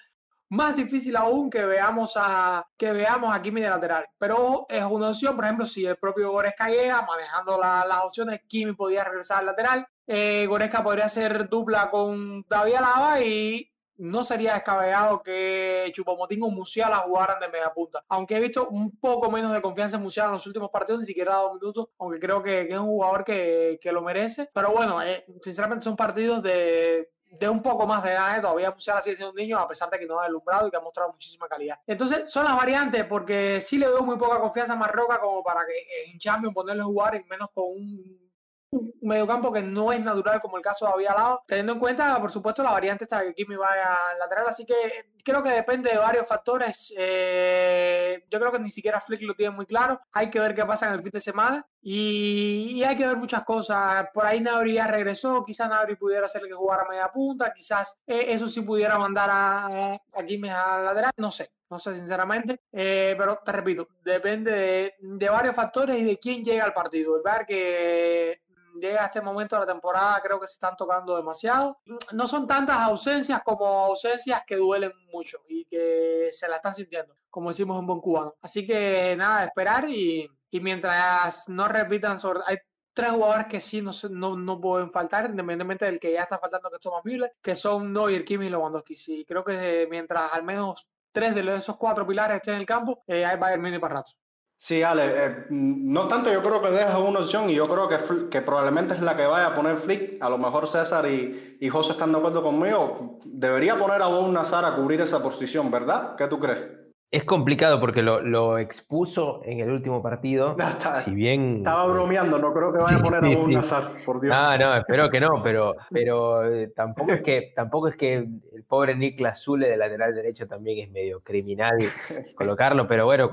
[0.49, 4.05] más difícil aún que veamos a que veamos a Kimi de lateral.
[4.17, 8.73] Pero es una opción, por ejemplo, si el propio Goreska llega manejando las opciones, Kimi
[8.73, 9.87] podría regresar al lateral.
[10.05, 16.49] Eh, Goreska podría hacer dupla con David Alaba y no sería descabellado que Chupomotín o
[16.49, 18.03] Musiala jugaran de media punta.
[18.09, 21.05] Aunque he visto un poco menos de confianza en Musiala en los últimos partidos, ni
[21.05, 24.49] siquiera dos minutos, aunque creo que, es un jugador que, que, lo merece.
[24.53, 28.41] Pero bueno, eh, sinceramente son partidos de de un poco más de edad, ¿eh?
[28.41, 30.77] todavía Musiala sigue siendo un niño, a pesar de que no ha alumbrado y que
[30.77, 31.79] ha mostrado muchísima calidad.
[31.85, 35.61] Entonces, son las variantes, porque sí le doy muy poca confianza a Marroca como para
[35.65, 38.26] que en Champions ponerle a jugar, y menos con un
[38.71, 42.19] un mediocampo que no es natural como el caso de David Alaba, teniendo en cuenta,
[42.19, 44.75] por supuesto, la variante esta que Kimi vaya al lateral, así que
[45.23, 46.93] creo que depende de varios factores.
[46.97, 49.99] Eh, yo creo que ni siquiera Flick lo tiene muy claro.
[50.13, 53.43] Hay que ver qué pasa en el fin de semana y, hay que ver muchas
[53.43, 54.07] cosas.
[54.13, 57.97] Por ahí Nabri ya regresó, quizás Nabri pudiera hacerle que jugara a media punta, quizás
[58.07, 61.51] eh, eso sí pudiera mandar a, a Kimi al lateral, no sé.
[61.69, 66.41] No sé, sinceramente, eh, pero te repito, depende de, de, varios factores y de quién
[66.41, 67.17] llega al partido.
[67.17, 68.41] El ver que
[68.79, 71.79] llega este momento de la temporada, creo que se están tocando demasiado.
[72.13, 77.15] No son tantas ausencias como ausencias que duelen mucho y que se la están sintiendo,
[77.29, 78.35] como decimos en buen cubano.
[78.41, 82.39] Así que nada, esperar y, y mientras no repitan sobre...
[82.47, 82.57] Hay
[82.93, 86.69] tres jugadores que sí no, no, no, pueden faltar, independientemente del que ya está faltando,
[86.69, 88.95] que es Thomas Müller, que son Neuer, Kimi y Lewandowski.
[88.95, 93.03] Sí, creo que mientras al menos tres de esos cuatro pilares estén en el campo,
[93.05, 94.13] eh, va a ir para rato.
[94.59, 98.29] Sí, Ale, eh, no obstante, yo creo que deja una opción y yo creo que,
[98.29, 100.21] que probablemente es la que vaya a poner Flick.
[100.21, 103.19] A lo mejor César y, y José están de acuerdo conmigo.
[103.25, 106.15] Debería poner a Bon Nazar a cubrir esa posición, ¿verdad?
[106.15, 106.76] ¿Qué tú crees?
[107.09, 110.57] Es complicado porque lo, expuso en el último partido.
[111.05, 111.57] si bien.
[111.57, 114.35] Estaba eh, bromeando, no creo que vaya a poner a un Nazar, por Dios.
[114.35, 118.63] No, no, espero que no, pero, pero eh, tampoco, es que, tampoco es que el
[118.67, 121.77] pobre Niklas Zule de lateral derecho también es medio criminal
[122.35, 123.31] colocarlo, pero bueno,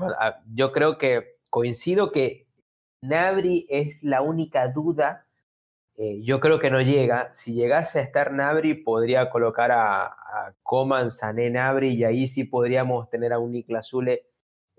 [0.53, 2.47] yo creo que coincido que
[3.01, 5.24] Nabri es la única duda
[5.97, 7.33] eh, yo creo que no llega.
[7.33, 10.15] Si llegase a estar Nabri, podría colocar a,
[10.63, 14.25] Coman, Sané, Nabri, y ahí sí podríamos tener a un Niklas Zule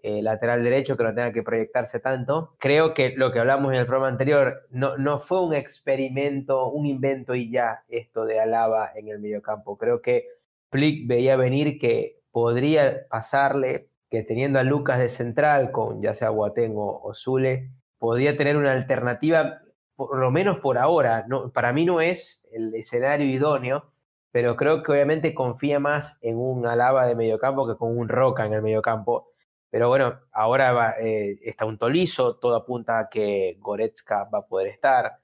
[0.03, 2.55] eh, lateral derecho que no tenga que proyectarse tanto.
[2.59, 6.85] Creo que lo que hablamos en el programa anterior no, no fue un experimento, un
[6.85, 9.79] invento y ya esto de Alaba en el mediocampo.
[9.79, 10.27] Creo que
[10.71, 16.29] Flick veía venir que podría pasarle que teniendo a Lucas de central con ya sea
[16.29, 19.63] Guatén o, o Zule, podría tener una alternativa
[19.97, 23.91] por lo menos por ahora, no, para mí no es el escenario idóneo,
[24.31, 28.45] pero creo que obviamente confía más en un Alaba de mediocampo que con un Roca
[28.47, 29.31] en el mediocampo.
[29.71, 34.69] Pero bueno, ahora eh, está un Tolizo, todo apunta a que Goretzka va a poder
[34.69, 35.21] estar.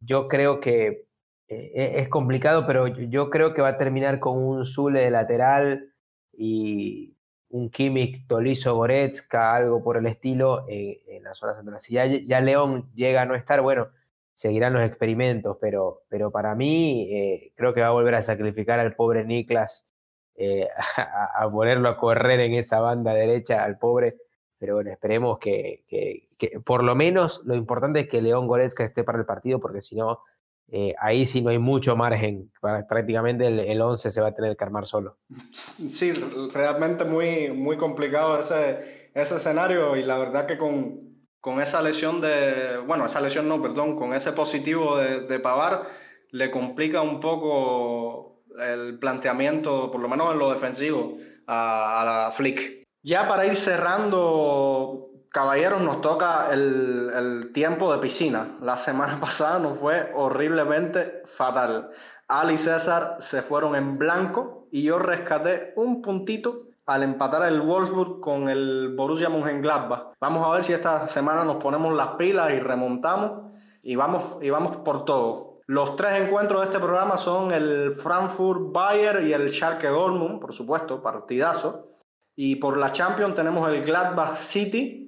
[0.00, 1.06] Yo creo que
[1.48, 5.10] eh, e, es complicado, pero yo creo que va a terminar con un Zule de
[5.10, 5.94] lateral
[6.32, 7.15] y
[7.50, 11.80] un Kimmich, Tolizo, Goretzka, algo por el estilo en, la zona central.
[11.80, 13.88] Si ya, León llega a no estar, bueno,
[14.32, 18.80] seguirán los experimentos, pero, pero para mí eh, creo que va a volver a sacrificar
[18.80, 19.86] al pobre Niklas,
[20.34, 24.16] eh, a, ponerlo a correr en esa banda derecha al pobre.
[24.58, 28.84] Pero bueno, esperemos que, que, que por lo menos lo importante es que León Goretzka
[28.84, 30.20] esté para el partido, porque si no,
[30.68, 32.50] eh, ahí sí no hay mucho margen,
[32.88, 35.18] prácticamente el, 11 se va a tener que armar solo.
[35.50, 36.12] Sí,
[36.52, 42.20] realmente muy, muy complicado ese, ese escenario y la verdad que con, con esa lesión
[42.20, 45.84] de, bueno, esa lesión no, perdón, con ese positivo de, de Pavar,
[46.32, 52.82] le complica un poco el planteamiento, por lo menos en lo defensivo, a la Flick.
[53.02, 55.05] Ya para ir cerrando
[55.36, 58.56] Caballeros, nos toca el, tiempo de piscina.
[58.62, 61.90] La semana pasada nos fue horriblemente fatal.
[62.26, 67.60] Ali y César se fueron en blanco y yo rescaté un puntito al empatar el
[67.60, 70.14] Wolfsburg con el Borussia Mönchengladbach.
[70.18, 74.48] Vamos a ver si esta semana nos ponemos las pilas y remontamos y vamos, y
[74.48, 75.60] vamos por todo.
[75.66, 80.54] Los tres encuentros de este programa son el Frankfurt Bayer y el Schalke Dortmund, por
[80.54, 81.90] supuesto, partidazo.
[82.34, 85.05] Y por la Champions tenemos el Gladbach City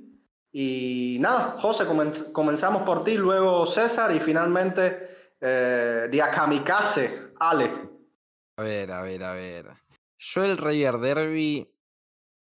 [0.53, 1.85] y nada, José,
[2.33, 5.09] comenzamos por ti, luego César y finalmente
[5.41, 7.71] eh, Diakamikaze, Ale.
[8.57, 9.67] A ver, a ver, a ver.
[10.19, 11.73] Yo el Rayer Derby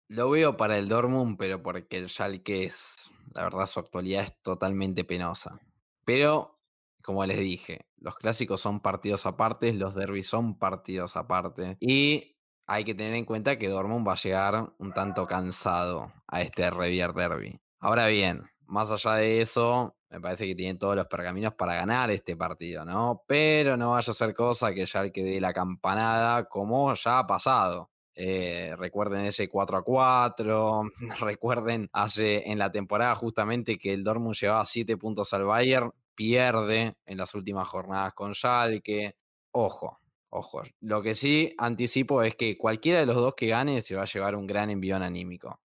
[0.08, 4.40] lo veo para el Dortmund, pero porque el Schalke es, la verdad, su actualidad es
[4.42, 5.60] totalmente penosa.
[6.04, 6.58] Pero,
[7.02, 11.76] como les dije, los clásicos son partidos aparte, los derbis son partidos aparte.
[11.80, 12.36] Y
[12.66, 16.70] hay que tener en cuenta que Dortmund va a llegar un tanto cansado a este
[16.70, 17.60] Rayer Derby.
[17.80, 22.10] Ahora bien, más allá de eso, me parece que tienen todos los pergaminos para ganar
[22.10, 23.24] este partido, ¿no?
[23.26, 27.20] Pero no vaya a ser cosa que ya el que dé la campanada, como ya
[27.20, 27.90] ha pasado.
[28.14, 30.82] Eh, recuerden ese 4 a 4.
[31.20, 36.96] recuerden hace en la temporada justamente que el Dortmund llevaba 7 puntos al Bayern, pierde
[37.06, 39.16] en las últimas jornadas con Schalke.
[39.52, 40.62] Ojo, ojo.
[40.80, 44.06] Lo que sí anticipo es que cualquiera de los dos que gane se va a
[44.06, 45.60] llevar un gran envión anímico.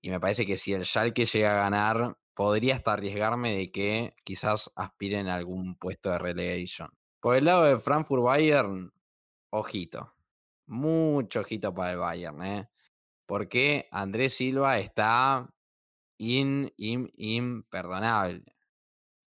[0.00, 4.14] Y me parece que si el Schalke llega a ganar, podría hasta arriesgarme de que
[4.24, 6.88] quizás aspiren a algún puesto de relegation.
[7.20, 8.92] Por el lado de Frankfurt Bayern,
[9.50, 10.14] ojito.
[10.66, 12.70] Mucho ojito para el Bayern, ¿eh?
[13.26, 15.52] Porque Andrés Silva está
[16.18, 18.44] in, in, imperdonable.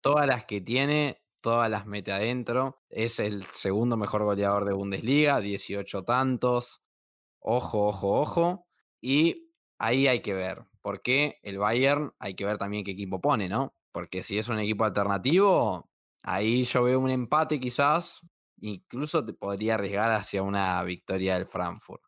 [0.01, 2.83] Todas las que tiene, todas las mete adentro.
[2.89, 6.83] Es el segundo mejor goleador de Bundesliga, 18 tantos.
[7.41, 8.67] Ojo, ojo, ojo.
[9.01, 9.50] Y
[9.81, 10.65] ahí hay que ver.
[10.83, 13.75] Porque el Bayern hay que ver también qué equipo pone, ¿no?
[13.93, 15.91] Porque si es un equipo alternativo,
[16.23, 18.21] ahí yo veo un empate quizás.
[18.61, 22.03] Incluso te podría arriesgar hacia una victoria del Frankfurt.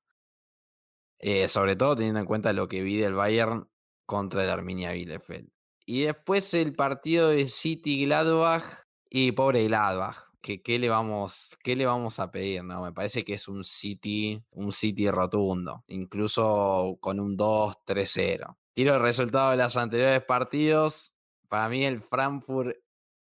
[1.18, 3.68] Eh, sobre todo teniendo en cuenta lo que vi del Bayern
[4.07, 5.51] contra el Arminia Bielefeld.
[5.87, 8.64] Y después el partido de City Gladbach
[9.09, 10.32] y pobre Gladbach.
[10.43, 12.64] Que, ¿qué, le vamos, ¿Qué le vamos a pedir?
[12.64, 12.82] No?
[12.82, 18.57] Me parece que es un City, un City rotundo, incluso con un 2-3-0.
[18.74, 21.12] Tiro el resultado de los anteriores partidos.
[21.49, 22.76] Para mí el Frankfurt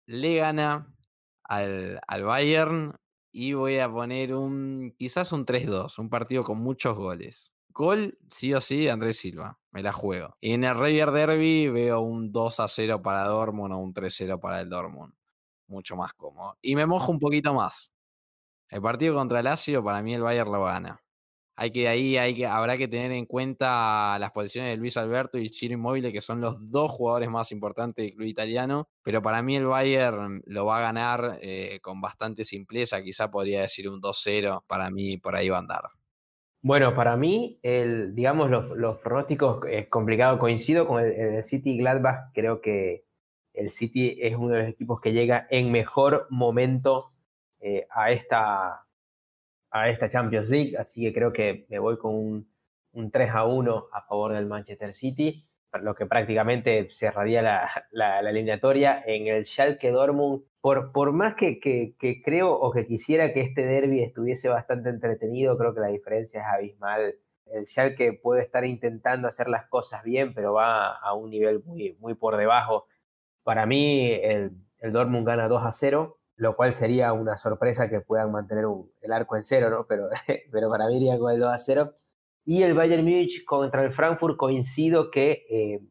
[0.06, 0.96] le gana
[1.44, 2.96] al, al Bayern
[3.32, 7.54] y voy a poner un quizás un 3-2, un partido con muchos goles.
[7.70, 9.58] Gol, sí o sí, Andrés Silva.
[9.72, 10.36] Me la juego.
[10.42, 14.14] Y en el River Derby veo un 2 a 0 para Dortmund o un 3
[14.14, 15.14] 0 para el Dortmund.
[15.70, 16.58] Mucho más cómodo.
[16.62, 17.92] Y me mojo un poquito más.
[18.70, 21.02] El partido contra el Lazio, para mí el Bayern lo gana.
[21.56, 25.38] Hay que ahí hay que, habrá que tener en cuenta las posiciones de Luis Alberto
[25.38, 28.88] y Chiro Immobile, que son los dos jugadores más importantes del club italiano.
[29.04, 33.04] Pero para mí el Bayern lo va a ganar eh, con bastante simpleza.
[33.04, 34.64] Quizá podría decir un 2-0.
[34.68, 35.82] Para mí por ahí va a andar.
[36.62, 40.40] Bueno, para mí, el, digamos, los, pronósticos es complicado.
[40.40, 42.32] Coincido con el, City Gladbach.
[42.34, 43.06] Creo que
[43.54, 47.12] el City es uno de los equipos que llega en mejor momento
[47.60, 48.86] eh, a, esta,
[49.72, 50.78] a esta Champions League.
[50.78, 52.52] Así que creo que me voy con un,
[52.94, 55.46] un 3 a 1 a favor del Manchester City,
[55.82, 59.04] lo que prácticamente cerraría la, la, eliminatoria.
[59.06, 63.66] En el Schalke Dortmund por, por más que, que, creo o que quisiera que este
[63.66, 67.16] derby estuviese bastante entretenido, creo que la diferencia es abismal.
[67.46, 71.96] El Schalke puede estar intentando hacer las cosas bien, pero va a un nivel muy,
[72.00, 72.88] muy por debajo.
[73.50, 78.00] Para mí, el, el Dortmund gana 2 a 0, lo cual sería una sorpresa que
[78.00, 78.66] puedan mantener
[79.02, 79.86] el arco en cero, ¿no?
[79.90, 80.08] Pero,
[80.52, 81.94] pero para mí iría con el 2 a 0.
[82.46, 85.82] Y el Bayern Múnich contra el Frankfurt coincido que eh,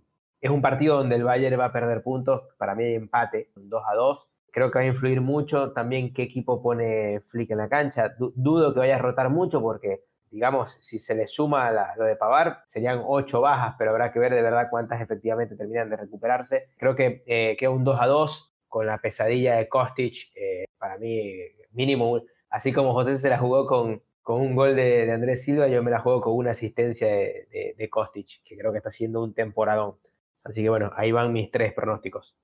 [0.40, 2.42] es un partido donde el Bayern va a perder puntos.
[2.58, 6.22] Para mí hay empate, 2 a 2 creo que va a influir mucho también qué
[6.22, 8.14] equipo pone Flick en la cancha.
[8.18, 12.62] dudo que vaya a rotar mucho porque, digamos, si se le suma lo de Pavar,
[12.66, 16.70] serían ocho bajas, pero habrá que ver de verdad cuántas efectivamente terminan de recuperarse.
[16.76, 20.98] Creo que eh, queda un 2 a 2 con la pesadilla de Kostic, eh, para
[20.98, 21.32] mí
[21.72, 25.82] mínimo, así como José se la jugó con, con un gol de, Andrés Silva, yo
[25.82, 29.22] me la juego con una asistencia de, de, de Kostic, que creo que está haciendo
[29.22, 29.96] un temporadón.
[30.44, 32.36] Así que bueno, ahí van mis tres pronósticos.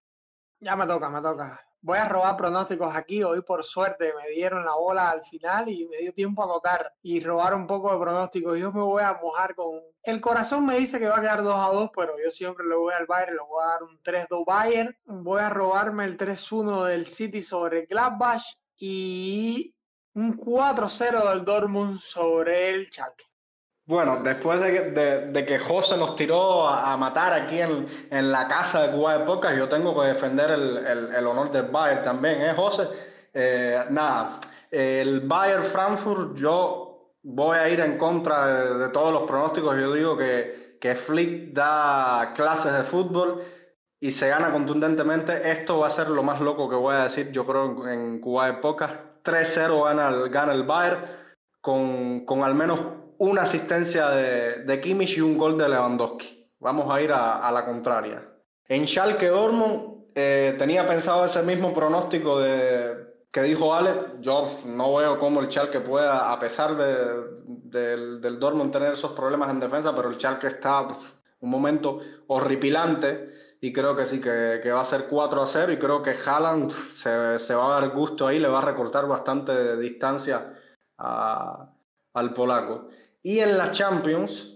[0.60, 1.60] Ya me toca, me toca.
[1.84, 3.22] Voy a robar pronósticos aquí.
[3.22, 6.90] Hoy, por suerte, me dieron la bola al final y me dio tiempo a anotar
[7.02, 8.58] y robar un poco de pronósticos.
[8.58, 9.82] Yo me voy a mojar con.
[10.02, 12.74] El corazón me dice que va a quedar 2 a 2, pero yo siempre le
[12.74, 14.96] voy al Bayern, le voy a dar un 3-2 Bayern.
[15.04, 18.42] Voy a robarme el 3-1 del City sobre Gladbach
[18.78, 19.74] y
[20.14, 23.24] un 4-0 del Dortmund sobre el Schalke.
[23.86, 29.18] Bueno, después de que, José nos tiró a, matar aquí en, la casa de Cuba
[29.18, 32.88] de Pocas, yo tengo que defender el, honor del Bayern también, ¿eh, José?
[33.34, 39.76] Eh, nada, el Bayern Frankfurt, yo voy a ir en contra de, todos los pronósticos.
[39.76, 43.42] Yo digo que, que Flick da clases de fútbol
[44.00, 45.50] y se gana contundentemente.
[45.50, 48.46] Esto va a ser lo más loco que voy a decir, yo creo, en Cuba
[48.46, 48.92] de Pocas.
[49.22, 51.04] 3-0 gana, el, gana el Bayern
[51.60, 56.50] con, con al menos una asistencia de, de Kimmich y un gol de Lewandowski.
[56.60, 58.26] Vamos a ir a, la contraria.
[58.68, 62.94] En Schalke Dortmund eh, tenía pensado ese mismo pronóstico de,
[63.30, 63.92] que dijo Ale.
[64.20, 69.50] Yo no veo cómo el Schalke pueda, a pesar del, del Dortmund tener esos problemas
[69.50, 70.86] en defensa, pero el Schalke está
[71.40, 75.78] un momento horripilante y creo que sí, que, va a ser 4 a 0 y
[75.78, 79.78] creo que Haaland se, se, va a dar gusto ahí, le va a recortar bastante
[79.78, 80.54] distancia
[80.98, 82.88] al polaco.
[83.24, 84.54] Y en la Champions,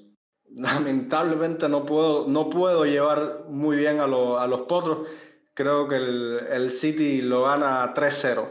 [0.54, 5.08] lamentablemente no puedo, no puedo llevar muy bien a, a los potros.
[5.54, 8.46] Creo que el, el City lo gana 3-0.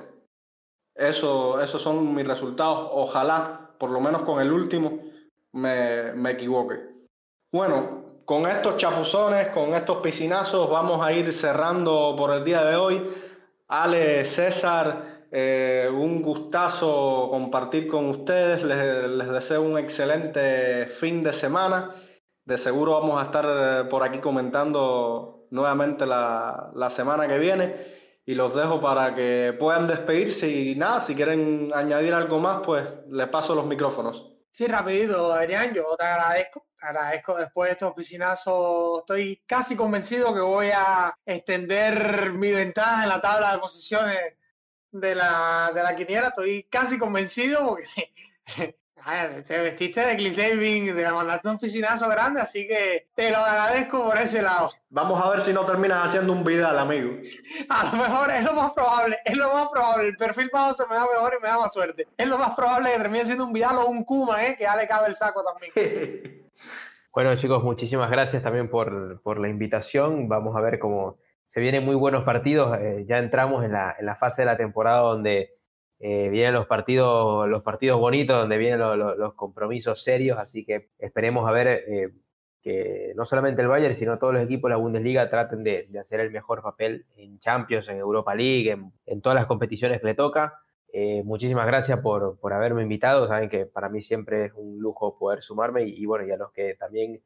[0.95, 2.89] Eso, esos son mis resultados.
[2.91, 5.03] Ojalá, por lo menos con el último,
[5.53, 6.79] me, me equivoque.
[7.53, 12.75] Bueno, con estos chapuzones, con estos piscinazos, vamos a ir cerrando por el día de
[12.75, 13.13] hoy.
[13.67, 18.63] Ale, César, eh, un gustazo compartir con ustedes.
[18.63, 21.91] Les, deseo un excelente fin de semana.
[22.45, 27.75] De seguro vamos a estar eh, por aquí comentando nuevamente la, semana que viene.
[28.25, 32.83] y los dejo para que puedan despedirse y nada, si quieren añadir algo más, pues
[33.09, 34.33] les paso los micrófonos.
[34.51, 40.33] Sí, rapidito, Adrián, yo te agradezco, te agradezco después de estos piscinazos, estoy casi convencido
[40.33, 44.19] que voy a extender mi ventaja en la tabla de posiciones
[44.91, 48.15] de la, de la quiniela, estoy casi convencido porque
[49.47, 54.03] te vestiste de Cliff David, de mandarte un piscinazo grande, así que te lo agradezco
[54.03, 54.69] por ese lado.
[54.89, 57.11] Vamos a ver si no terminas haciendo un Vidal, amigo.
[57.69, 60.09] A lo mejor es lo más probable, es lo más probable.
[60.09, 62.07] El perfil bajo se me da mejor y me da más suerte.
[62.17, 64.55] Es lo más probable que termine siendo un Vidal o un Kuma, ¿eh?
[64.57, 65.71] que ya le cabe el saco también.
[67.13, 70.27] bueno, chicos, muchísimas gracias también por, por, la invitación.
[70.27, 71.17] Vamos a ver cómo
[71.57, 72.77] se vienen muy buenos partidos.
[72.79, 75.55] Eh, ya entramos en la, fase de la temporada donde
[75.97, 81.49] eh, vienen los partidos, los partidos bonitos, donde vienen los compromisos serios, así que esperemos
[81.49, 82.11] a ver eh,
[82.61, 86.19] que no solamente el Bayern, sino todos los equipos de la Bundesliga traten de, hacer
[86.19, 88.77] el mejor papel en Champions, en Europa League,
[89.07, 90.61] en, todas las competiciones que le toca.
[91.23, 95.41] Muchísimas gracias por, por, haberme invitado, saben que para mí siempre es un lujo poder
[95.41, 97.19] sumarme y, bueno, y a los que también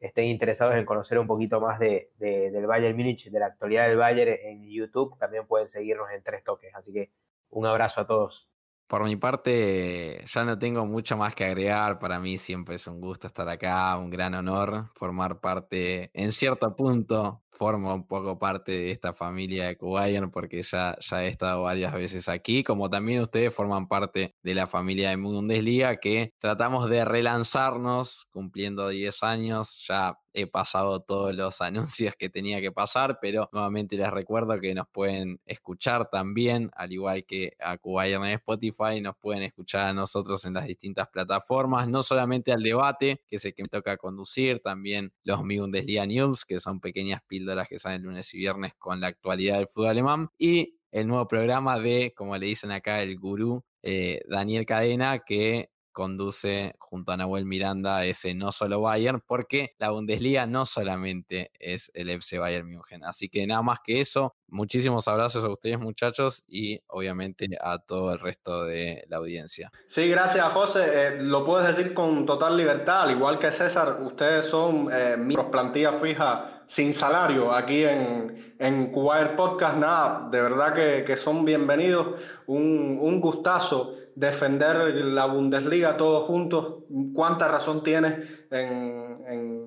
[0.00, 3.96] estén interesados en conocer un poquito más de, del Bayern Múnich, de la actualidad del
[3.96, 7.10] Bayern en YouTube, también pueden seguirnos en tres toques, así que
[7.50, 8.48] un abrazo a todos.
[8.88, 11.98] Por mi parte, ya no tengo mucho más que agregar.
[11.98, 16.74] Para mí siempre es un gusto estar acá, un gran honor formar parte, en cierto
[16.74, 21.62] punto, formo un poco parte de esta familia de Kuwayan porque ya, ya he estado
[21.64, 26.88] varias veces aquí, como también ustedes forman parte de la familia de Bundesliga que tratamos
[26.88, 29.84] de relanzarnos cumpliendo 10 años.
[29.86, 34.74] Ya he pasado todos los anuncios que tenía que pasar, pero nuevamente les recuerdo que
[34.74, 39.92] nos pueden escuchar también, al igual que a Kuwayan en Spotify, nos pueden escuchar a
[39.92, 43.96] nosotros en las distintas plataformas, no solamente al debate, que es el que me toca
[43.96, 48.74] conducir, también los Bundesliga News, que son pequeñas píldoras las que salen lunes y viernes
[48.74, 50.28] con la actualidad del fútbol alemán.
[50.38, 55.70] Y el nuevo programa de, como le dicen acá, el gurú eh, Daniel Cadena, que
[55.92, 61.90] conduce junto a Nahuel Miranda ese no solo Bayern, porque la Bundesliga no solamente es
[61.94, 63.04] el FC Bayern München.
[63.04, 68.12] Así que nada más que eso, muchísimos abrazos a ustedes muchachos y obviamente a todo
[68.12, 69.70] el resto de la audiencia.
[69.86, 70.84] Sí, gracias José.
[70.92, 75.46] Eh, lo puedes decir con total libertad, al igual que César, ustedes son eh, miembros
[75.50, 79.76] plantilla fija sin salario aquí en, en Podcast.
[79.78, 82.20] Nada, de verdad que, son bienvenidos.
[82.46, 86.84] Un, un gustazo defender la Bundesliga todos juntos.
[87.14, 88.14] ¿Cuánta razón tienes